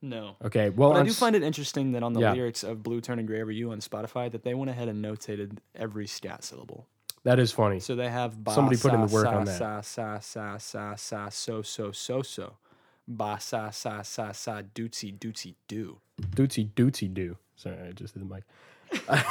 [0.00, 0.36] No.
[0.44, 2.32] Okay, well, But I do find it interesting that on the Yeah.
[2.32, 5.58] lyrics of "Blue Turning Gray Over You" on Spotify, that they went ahead and notated
[5.74, 6.86] every scat syllable.
[7.24, 7.80] that is funny.
[7.80, 9.58] So they have ba, Somebody put in the work sa, on that.
[9.58, 12.56] Sa sa sa sa sa so so so so.
[13.08, 15.98] Ba sa sa sa sa dootsy dootsy doo.
[16.20, 17.36] Dootsy dootsy doo.
[17.56, 18.44] Sorry, I just did the mic.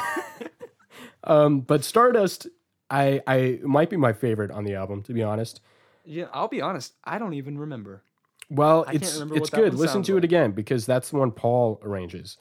[1.24, 2.46] um, but Stardust,
[2.90, 5.60] I I might be my favorite on the album, to be honest.
[6.04, 6.94] Yeah, I'll be honest.
[7.04, 8.02] I don't even remember.
[8.50, 9.74] Well, I it's remember it's good.
[9.74, 12.38] Listen to it again because that's the one Paul arranges.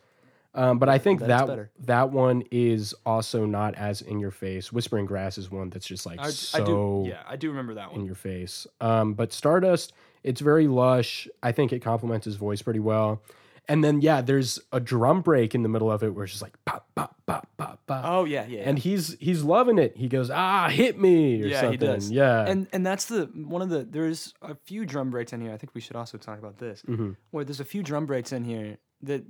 [0.57, 1.69] Um, but I think That's that better.
[1.81, 4.73] that one is also not as in your face.
[4.73, 7.05] Whispering Grass is one that's just like I, so I do.
[7.09, 8.65] Yeah, I do remember that one in your face.
[8.81, 9.93] Um, but Stardust,
[10.23, 11.27] it's very lush.
[11.43, 13.21] I think it complements his voice pretty well.
[13.69, 16.41] And then yeah, there's a drum break in the middle of it where it's just
[16.41, 18.01] like pop, pop, pop, pop, pop.
[18.05, 18.61] Oh yeah, yeah.
[18.61, 19.97] and he's he's loving it.
[19.97, 21.79] He goes, ah, hit me or yeah, something.
[21.79, 22.09] he does.
[22.09, 22.45] Yeah.
[22.47, 23.83] and and that's the one of the.
[23.83, 25.51] There's a few drum breaks in here.
[25.51, 26.81] I think we should also talk about this.
[26.87, 27.11] Mm-hmm.
[27.31, 29.23] Where there's a few drum breaks in here that,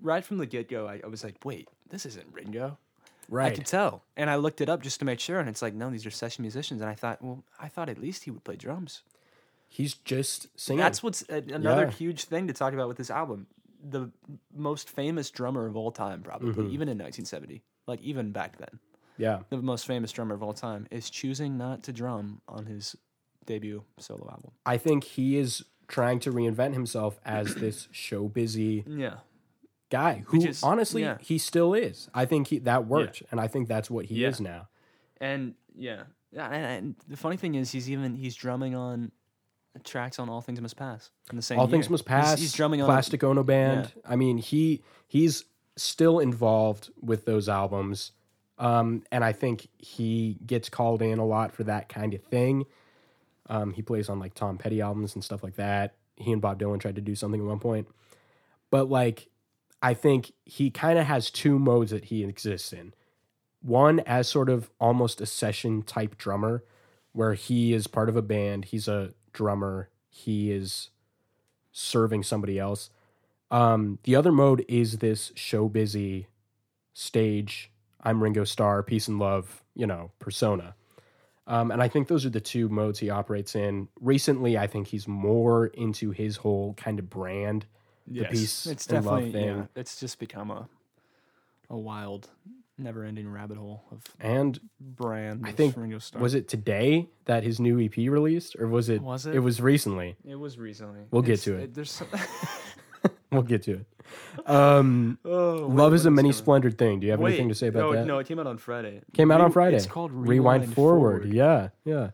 [0.00, 2.78] right from the get go, I, I was like, wait, this isn't Ringo.
[3.28, 3.50] Right.
[3.50, 5.74] I could tell, and I looked it up just to make sure, and it's like,
[5.74, 6.80] no, these are session musicians.
[6.80, 9.02] And I thought, well, I thought at least he would play drums.
[9.68, 10.78] He's just singing.
[10.78, 11.90] That's what's a, another Yeah.
[11.90, 13.48] huge thing to talk about with this album.
[13.88, 14.10] The
[14.54, 16.60] most famous drummer of all time, probably, Mm-hmm.
[16.74, 18.80] even in 1970, like even back then,
[19.16, 19.40] yeah.
[19.50, 22.96] the most famous drummer of all time is choosing not to drum on his
[23.46, 24.50] debut solo album.
[24.64, 29.18] I think he is trying to reinvent himself as this show busy Yeah,
[29.88, 31.18] guy who is- honestly yeah.
[31.20, 32.08] he still is.
[32.12, 34.28] I think he that worked and I think that's what he Yeah.
[34.30, 34.68] is now.
[35.20, 36.48] and yeah, yeah.
[36.50, 39.12] And, and the funny thing is, he's even he's drumming on
[39.84, 41.58] tracks on All Things Must Pass in the same.
[41.58, 41.72] All year.
[41.72, 42.38] Things Must Pass.
[42.38, 43.92] He's, drumming on Plastic Ono Band.
[44.04, 45.44] I mean, he he's
[45.76, 48.12] still involved with those albums.
[48.58, 52.64] Um, and I think he gets called in a lot for that kind of thing.
[53.48, 55.94] Um, he plays on like Tom Petty albums and stuff like that.
[56.16, 57.88] He and Bob Dylan tried to do something at one point.
[58.70, 59.28] But like
[59.82, 62.94] I think he kind of has two modes that he exists in.
[63.60, 66.64] One as sort of almost a session type drummer
[67.12, 70.90] where he is part of a band, he's a drummer, he is
[71.70, 72.90] serving somebody else.
[73.50, 76.26] Um, the other mode is this show busy
[76.94, 77.70] stage.
[78.02, 80.74] I'm Ringo Starr, peace and love, you know, persona.
[81.46, 83.88] Um, and I think those are the two modes he operates in.
[84.00, 87.66] Recently, I think he's more into his whole kind of brand,
[88.08, 89.44] the peace it's and love thing.
[89.44, 89.64] yeah.
[89.76, 90.68] It's just become a
[91.68, 92.30] a wild,
[92.78, 95.42] never-ending rabbit hole of And brand.
[95.46, 96.20] I think Ringo Starr.
[96.22, 99.00] was it today that his new EP released, or was it?
[99.02, 99.38] Was It it?
[99.40, 100.16] was recently.
[100.24, 101.00] It was recently.
[101.10, 101.74] We'll get to it.
[101.74, 102.08] there's some,
[103.32, 103.86] We'll get to it.
[104.48, 107.00] Um, oh, love is a many splendid thing.
[107.00, 108.06] Do you have Wait, anything to say about no, that?
[108.06, 109.00] no, it came out on Friday.
[109.14, 109.76] Came out on Friday.
[109.76, 110.28] It's called Rewind,
[110.62, 111.32] Rewind, forward.
[111.32, 112.10] Yeah, yeah.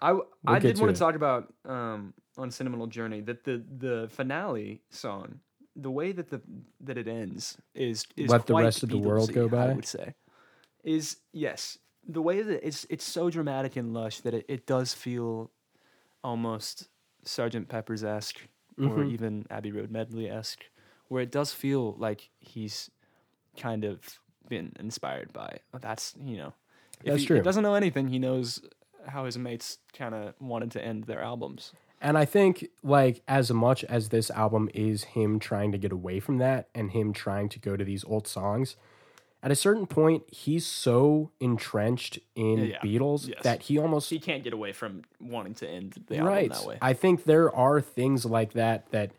[0.00, 0.94] I I did to want it.
[0.94, 5.40] to talk about um, on Sentimental Journey that the the finale song,
[5.80, 6.42] the way that the
[6.80, 9.70] that it ends is is Let the rest of the world go by?
[9.70, 10.14] I would say,
[10.84, 14.94] is yes the way that it's it's so dramatic and lush that it, it does
[14.94, 15.50] feel
[16.24, 16.88] almost
[17.24, 18.40] Sergeant Pepper's esque
[18.78, 19.10] or Mm-hmm.
[19.10, 20.64] even Abbey Road Medley esque,
[21.08, 22.90] where it does feel like he's
[23.56, 25.58] kind of been inspired by.
[25.80, 26.52] That's you know,
[27.00, 27.36] if That's he, true.
[27.36, 28.08] He doesn't know anything.
[28.08, 28.60] He knows
[29.06, 31.72] how his mates kind of wanted to end their albums.
[32.00, 36.20] And I think, like, as much as this album is him trying to get away
[36.20, 38.76] from that and him trying to go to these old songs,
[39.42, 42.78] at a certain point, he's so entrenched in Yeah.
[42.80, 43.42] Beatles Yes.
[43.42, 46.50] that he almost He can't get away from wanting to end the album right.
[46.52, 46.78] that way.
[46.82, 49.10] I think there are things like that that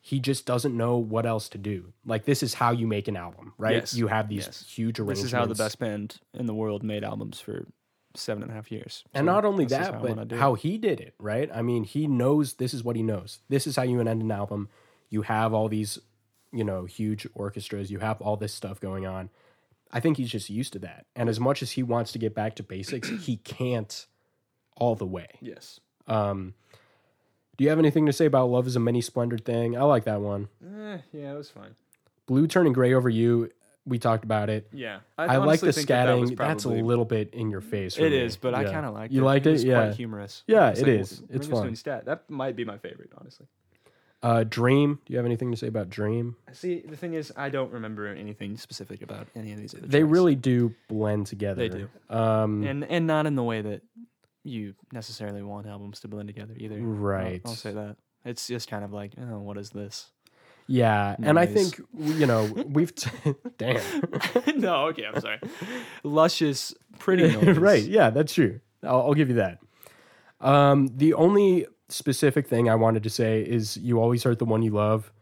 [0.00, 1.92] he just doesn't know what else to do.
[2.04, 3.76] Like this is how you make an album, right?
[3.76, 3.94] Yes.
[3.94, 4.64] You have these Yes.
[4.68, 5.20] huge arrangements.
[5.22, 7.66] this is how the best band in the world made albums for
[8.14, 9.04] seven and a half years.
[9.14, 10.38] And So not only that, how but wanna do it.
[10.38, 11.50] how he did it, right?
[11.52, 13.40] I mean, he knows this is what he knows.
[13.48, 14.68] This is how you end an album.
[15.10, 15.98] You have all these,
[16.52, 17.90] you know, huge orchestras.
[17.90, 19.30] You have all this stuff going on.
[19.92, 21.06] I think he's just used to that.
[21.14, 24.06] And as much as he wants to get back to basics, he can't
[24.76, 25.28] all the way.
[25.40, 26.54] yes, Um,
[27.56, 29.76] do you have anything to say about "Love Is a Many Splendored Thing"?
[29.78, 30.48] I like that one.
[30.64, 31.76] eh, yeah, it was fine.
[32.26, 33.50] "Blue Turning Gray Over You."
[33.86, 34.68] We talked about it.
[34.72, 36.36] Yeah, I, like the think that that scatting.
[36.38, 37.96] That's a little bit in your face.
[37.96, 38.18] for It me.
[38.18, 39.24] is, but I kind of liked You it.
[39.26, 39.50] liked it?
[39.50, 39.52] it?
[39.52, 39.84] was Yeah.
[39.86, 40.42] quite humorous.
[40.46, 41.20] Yeah, It's it like, is.
[41.20, 41.62] well, It's Ringo's fun.
[41.64, 42.04] doing stat.
[42.06, 43.46] That might be my favorite, honestly.
[44.22, 45.00] Uh, Dream.
[45.04, 46.36] Do you have anything to say about Dream?
[46.52, 49.86] See, the thing is, I don't remember anything specific about any of these other.
[49.86, 50.12] They tracks.
[50.12, 51.68] really do blend together.
[51.68, 51.88] They do.
[52.08, 53.82] Um, and and not in the way that
[54.44, 56.76] you necessarily want albums to blend together either.
[56.76, 57.42] I'll- Right.
[57.44, 57.96] I'll, say that.
[58.24, 60.10] It's just kind of like, oh, what is this?
[60.66, 63.10] Yeah, and I think you know we've t-
[63.58, 63.80] damn
[64.56, 65.40] no, okay, I'm sorry.
[66.02, 67.82] Luscious, pretty right.
[67.82, 68.60] Yeah, that's true.
[68.82, 69.58] I'll, I'll give you that.
[70.40, 74.62] Um, the only specific thing I wanted to say is you always hurt the one
[74.62, 75.12] you love.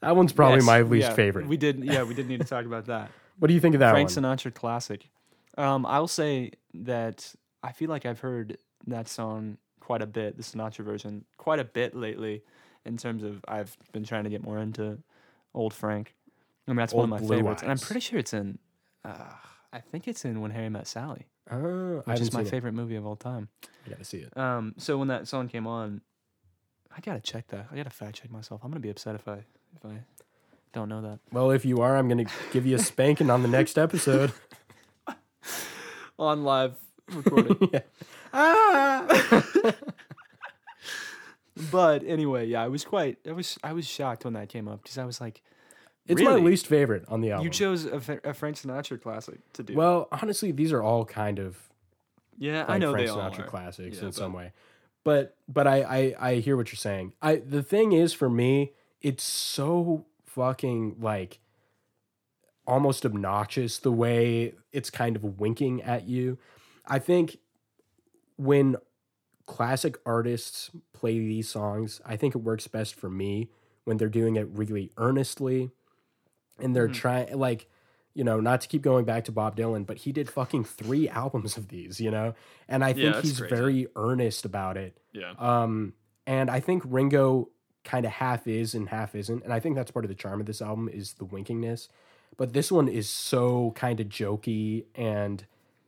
[0.00, 1.46] That one's probably Yes, my least yeah, favorite.
[1.46, 3.10] We did, yeah, we did need to talk about that.
[3.38, 4.24] what do you think of that Frank one?
[4.24, 5.08] Sinatra classic.
[5.56, 10.42] Um, I'll say that I feel like I've heard that song quite a bit, the
[10.42, 12.42] Sinatra version, quite a bit lately.
[12.84, 14.98] In terms of, I've been trying to get more into
[15.54, 16.14] old Frank.
[16.66, 18.58] I mean, that's one of my favorites, and I'm pretty sure it's in.
[19.04, 19.14] Uh,
[19.72, 22.50] I think it's in When Harry Met Sally, Oh, which is my seen it.
[22.50, 23.48] favorite movie of all time.
[23.86, 24.36] I gotta see it.
[24.36, 26.00] Um, so when that song came on,
[26.96, 27.66] I gotta check that.
[27.72, 28.60] I gotta fact check myself.
[28.64, 29.38] I'm gonna be upset if I
[29.76, 30.02] if I
[30.72, 31.18] Don't know that.
[31.32, 34.32] Well, if you are, I'm going to give you a spanking on the next episode.
[36.18, 36.74] On live
[37.10, 37.68] recording.
[37.72, 37.80] yeah.
[38.32, 39.06] Ah!
[41.70, 43.18] But anyway, yeah, I was quite.
[43.26, 43.58] I was.
[43.62, 45.42] I was shocked when that came up because I was like,
[46.06, 47.44] It's my least favorite on the album.
[47.44, 49.74] you chose a, a Frank Sinatra classic to do.
[49.74, 51.58] well, honestly, these are all kind of
[52.38, 53.42] yeah, I know Frank they all are.
[53.44, 54.52] classics Yeah, in some way.
[55.04, 57.12] But but I, I I hear what you're saying.
[57.20, 61.40] I the thing is for me, it's so fucking like
[62.66, 66.38] almost obnoxious the way it's kind of winking at you.
[66.86, 67.38] I think
[68.36, 68.76] when
[69.46, 73.50] classic artists play these songs, I think it works best for me
[73.84, 75.70] when they're doing it really earnestly
[76.58, 76.92] and they're Mm-hmm.
[76.94, 77.68] trying like
[78.14, 81.08] you know, not to keep going back to Bob Dylan, but he did fucking three
[81.22, 82.34] albums of these, you know?
[82.68, 83.54] And I think that's he's crazy.
[83.56, 84.98] very earnest about it.
[85.14, 85.32] Yeah.
[85.38, 85.94] Um,
[86.26, 87.48] and I think Ringo
[87.84, 89.42] kind of half is and half isn't.
[89.44, 91.88] And I think that's part of the charm of this album is the winkingness.
[92.36, 95.46] But this one is so kind of jokey and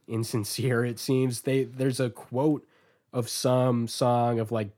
[0.09, 1.43] insincere, it seems.
[1.43, 2.67] They there's a quote
[3.15, 4.71] of some song of like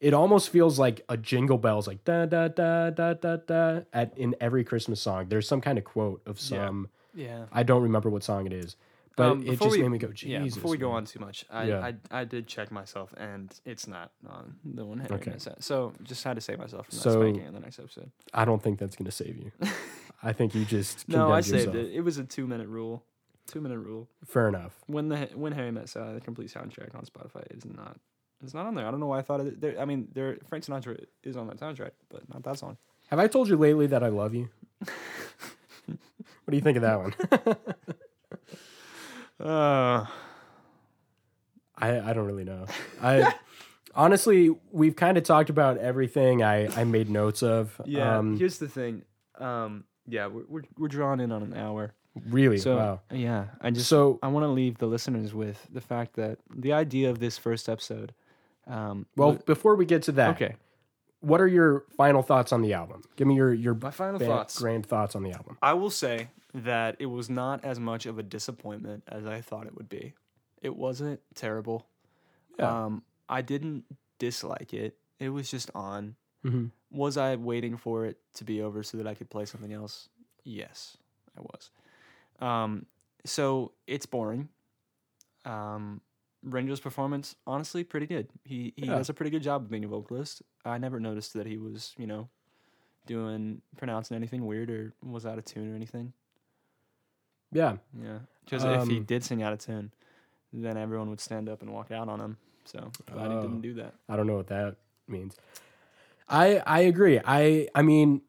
[0.00, 4.16] it almost feels like a jingle bells like da da da da da da at
[4.16, 5.26] in every Christmas song.
[5.28, 7.46] There's some kind of quote of some Yeah.
[7.52, 8.76] I don't remember what song it is.
[9.16, 10.28] But Um, it just we- made me go, Jesus.
[10.28, 11.80] Yeah, before we go on too much, I, Yeah.
[12.12, 15.30] I I did check myself, and it's not on the one Henry Okay.
[15.30, 15.54] okay.
[15.58, 18.10] So just had to save myself from that So- spanking in the next episode.
[18.34, 19.50] I don't think that's gonna save you.
[20.22, 21.76] I think you just No, I saved yourself.
[21.76, 21.94] it.
[21.94, 23.02] It was a two minute rule.
[23.46, 24.08] Two minute rule.
[24.24, 24.72] Fair enough.
[24.86, 27.98] When the when Harry Met Sally, the complete soundtrack on Spotify is not.
[28.42, 28.86] It's not on there.
[28.86, 29.60] I don't know why I thought it.
[29.60, 32.76] There, I mean, there Frank Sinatra is on that soundtrack, but not that song.
[33.08, 34.50] Have I told you lately that I love you?
[35.86, 37.14] what do you think of that one?
[39.38, 40.06] Uh,
[41.76, 42.66] I, I don't really know.
[43.02, 43.34] I
[43.94, 47.78] honestly, we've kind of talked about everything I, I made notes of.
[47.84, 48.18] yeah.
[48.18, 49.02] Um, here's the thing.
[49.38, 51.92] Um, yeah, we're, we're we're drawn in on an hour.
[52.28, 52.58] Really.
[52.58, 53.00] So wow.
[53.12, 56.72] yeah, I just So I want to leave the listeners with the fact that the
[56.72, 58.12] idea of this first episode.
[58.66, 60.56] Um, well, wa- before we get to that, okay.
[61.20, 63.02] what are your final thoughts on the album?
[63.16, 64.58] Give me your your My final ba- thoughts.
[64.58, 65.56] grand thoughts on the album.
[65.62, 69.66] I will say that it was not as much of a disappointment as I thought
[69.66, 70.14] it would be.
[70.62, 71.86] It wasn't terrible.
[72.58, 72.84] Yeah.
[72.86, 73.84] Um, I didn't
[74.18, 74.96] dislike it.
[75.20, 76.16] It was just on.
[76.44, 76.70] Mhm.
[76.90, 80.08] Was I waiting for it to be over so that I could play something else?
[80.44, 80.96] Yes,
[81.36, 81.70] I was.
[82.40, 82.86] Um,
[83.24, 84.48] so it's boring.
[85.44, 86.00] Um,
[86.42, 88.28] Ringo's performance, honestly, pretty good.
[88.44, 88.96] He he Yeah.
[88.96, 90.42] does a pretty good job of being a vocalist.
[90.64, 92.28] I never noticed that he was, you know,
[93.06, 96.12] doing pronouncing anything weird or was out of tune or anything.
[97.52, 97.78] Yeah.
[98.00, 99.92] Yeah, because if he Um, did sing out of tune,
[100.52, 102.36] then everyone would stand up and walk out on him.
[102.64, 103.42] So glad he Oh.
[103.42, 103.94] didn't do that.
[104.08, 104.76] I don't know what that
[105.08, 105.36] means.
[106.28, 107.20] I I agree.
[107.24, 108.22] I I mean,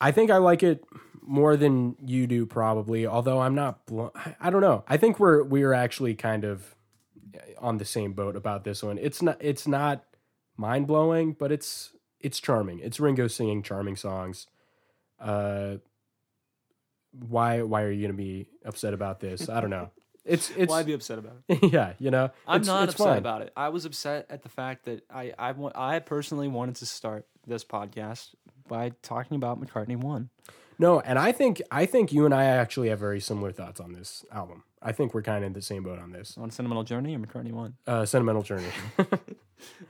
[0.00, 0.84] I think I like it
[1.22, 3.06] more than you do probably.
[3.06, 3.86] Although I'm not.
[3.86, 4.84] Blo- I, don't know.
[4.88, 6.74] I think we're we're actually kind of
[7.58, 8.98] on the same boat about this one.
[8.98, 10.04] It's not it's not
[10.56, 12.80] mind blowing, but it's it's charming.
[12.80, 14.46] It's Ringo singing charming songs.
[15.20, 15.76] Uh,
[17.12, 19.48] why why are you gonna be upset about this?
[19.48, 19.90] I don't know.
[20.24, 21.72] It's it's Why be upset about it?
[21.72, 22.30] yeah, you know.
[22.46, 23.18] I'm not upset fine.
[23.18, 23.52] about it.
[23.56, 27.26] I was upset at the fact that I I, wa- I personally wanted to start
[27.46, 28.28] this podcast
[28.68, 30.30] by talking about McCartney One.
[30.78, 33.92] No, and I think I think you and I actually have very similar thoughts on
[33.92, 34.64] this album.
[34.80, 36.36] I think we're kind of in the same boat on this.
[36.36, 37.74] On Sentimental Journey or McCartney One.
[37.86, 38.66] Uh, Sentimental Journey.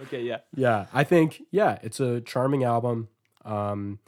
[0.02, 0.38] Okay, yeah.
[0.54, 3.08] yeah, I think yeah, it's a charming album.
[3.44, 4.00] Um,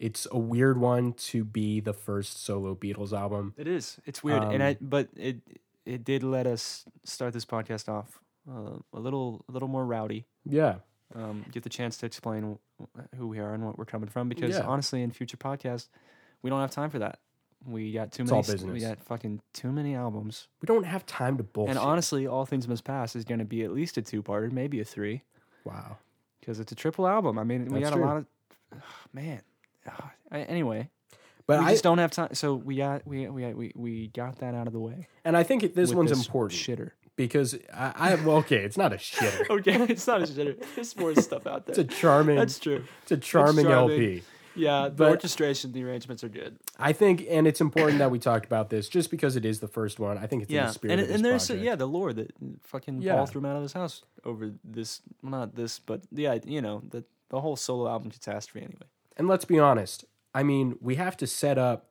[0.00, 3.54] it's a weird one to be the first solo Beatles album.
[3.56, 3.98] It is.
[4.04, 5.36] It's weird, and Um, I but it
[5.86, 8.18] it did let us start this podcast off
[8.50, 10.26] uh, a little a little more rowdy.
[10.44, 10.76] Yeah,
[11.14, 12.58] Um, get the chance to explain
[13.16, 14.28] who we are and what we're coming from.
[14.28, 14.66] Because Yeah.
[14.66, 15.86] honestly, in future podcasts,
[16.42, 17.18] we don't have time for that.
[17.64, 18.36] We got too It's many.
[18.38, 20.48] all st- We got fucking too many albums.
[20.60, 21.70] we don't have time to bullshit.
[21.70, 24.80] And honestly, all things must pass is going to be at least a two-parter, maybe
[24.80, 25.22] a three,
[25.64, 25.96] wow.
[26.40, 27.38] because it's a triple album.
[27.38, 28.04] I mean, we That's got true.
[28.04, 28.26] a lot of
[29.12, 29.42] man.
[29.88, 30.88] Ah, I- Anyway,
[31.46, 32.34] But we I just don't have time.
[32.34, 35.06] So we got we we we we got that out of the way.
[35.24, 36.90] and I think this with one's this important Shitter.
[37.16, 39.48] because I, I well, okay, it's not a shitter.
[39.50, 40.64] Okay, it's not a shitter.
[40.76, 41.72] There's more stuff out there.
[41.72, 42.36] It's a charming.
[42.36, 42.84] That's true.
[43.02, 43.90] it's a charming, charming.
[44.00, 44.22] LP.
[44.54, 46.58] Yeah, the But- orchestration, the arrangements are good.
[46.78, 49.68] I think, and it's important that we talked about this just because it is the
[49.68, 50.18] first one.
[50.18, 51.64] I think it's in Yeah, the spirit and of this and there's project.
[51.64, 52.32] yeah the lore that
[52.62, 53.16] fucking Yeah.
[53.16, 55.00] Paul threw him out of his house over this.
[55.22, 58.66] Well, not this, but yeah, you know the the whole solo album catastrophe.
[58.66, 58.82] Anyway,
[59.16, 60.04] And let's be honest.
[60.34, 61.88] I mean, we have to set up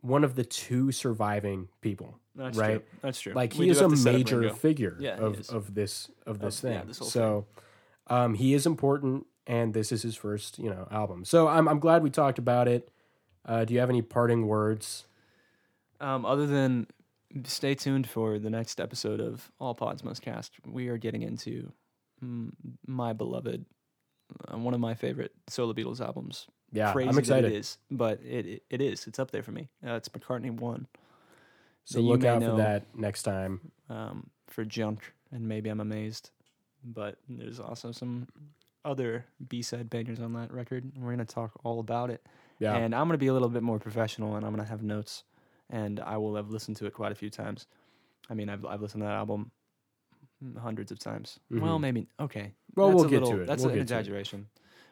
[0.00, 2.78] one of the two surviving people, that's right?
[2.78, 2.98] true.
[3.02, 3.32] That's true.
[3.34, 6.60] Like he is a to set up major figure Yeah, of, of this of this
[6.60, 6.72] thing.
[6.72, 7.46] yeah, this so
[8.06, 11.24] um, he is important, and this is his first you know album.
[11.24, 12.90] So I'm I'm glad we talked about it.
[13.44, 15.06] Uh, do you have any parting words?
[16.00, 16.88] Um, other than
[17.44, 21.72] stay tuned for the next episode of All Pods Must Cast, we are getting into
[22.22, 22.50] mm,
[22.86, 23.64] my beloved,
[24.52, 26.46] uh, one of my favorite solo Beatles albums.
[26.72, 27.52] Yeah, Crazy I'm excited.
[27.52, 29.06] it is, but it, it it is.
[29.06, 29.68] It's up there for me.
[29.86, 30.86] Uh, it's McCartney one.
[31.84, 33.60] So look out know, for that next time.
[33.88, 36.30] um, for junk, and maybe I'm amazed.
[36.84, 38.26] But there's also some
[38.86, 40.84] other B-side bangers on that record.
[40.94, 42.24] and We're gonna talk all about it.
[42.58, 42.74] Yeah.
[42.76, 45.24] And I'm gonna be a little bit more professional, and I'm gonna have notes,
[45.68, 47.66] and I will have listened to it quite a few times.
[48.30, 49.50] I mean, I've I've listened to that album
[50.60, 51.38] hundreds of times.
[51.50, 51.80] Well, Mhm.
[51.80, 52.52] maybe okay.
[52.74, 53.46] Well, that's we'll get little- to it.
[53.46, 54.48] That's We'll an to exaggeration.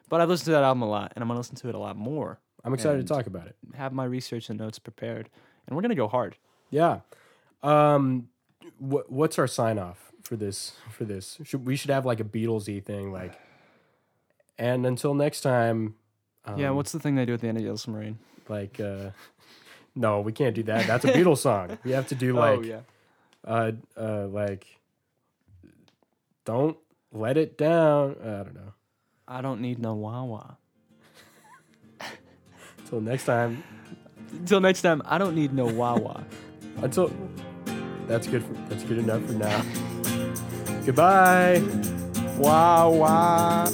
[0.09, 1.79] But I've listened to that album a lot, and I'm gonna listen to it a
[1.79, 2.39] lot more.
[2.63, 3.55] I'm excited to talk about it.
[3.75, 5.29] Have my research and notes prepared,
[5.67, 6.37] and we're gonna go hard.
[6.71, 7.01] Yeah.
[7.63, 8.29] Um,
[8.79, 10.75] what what's our sign off for this?
[10.89, 13.39] For this, should we should have like a Beatlesy thing, like.
[14.57, 15.95] And until next time.
[16.45, 16.69] Um, yeah.
[16.71, 18.19] What's the thing they do at the end of Yellow Submarine?
[18.47, 18.79] like?
[18.79, 19.11] uh
[19.95, 20.87] No, we can't do that.
[20.87, 21.77] That's a Beatles song.
[21.83, 22.79] We have to do like, oh yeah.
[23.45, 24.67] uh, uh, like.
[26.45, 26.77] Don't
[27.11, 28.15] let it down.
[28.21, 28.73] I don't know.
[29.27, 30.57] I don't need no Wawa.
[32.77, 33.63] Until next time.
[34.31, 36.23] Until next time, I don't need no Wawa.
[36.77, 37.11] Until
[38.05, 38.43] that's good.
[38.43, 39.65] For, that's good enough for now.
[40.85, 41.63] Goodbye.
[42.37, 43.71] Wawa.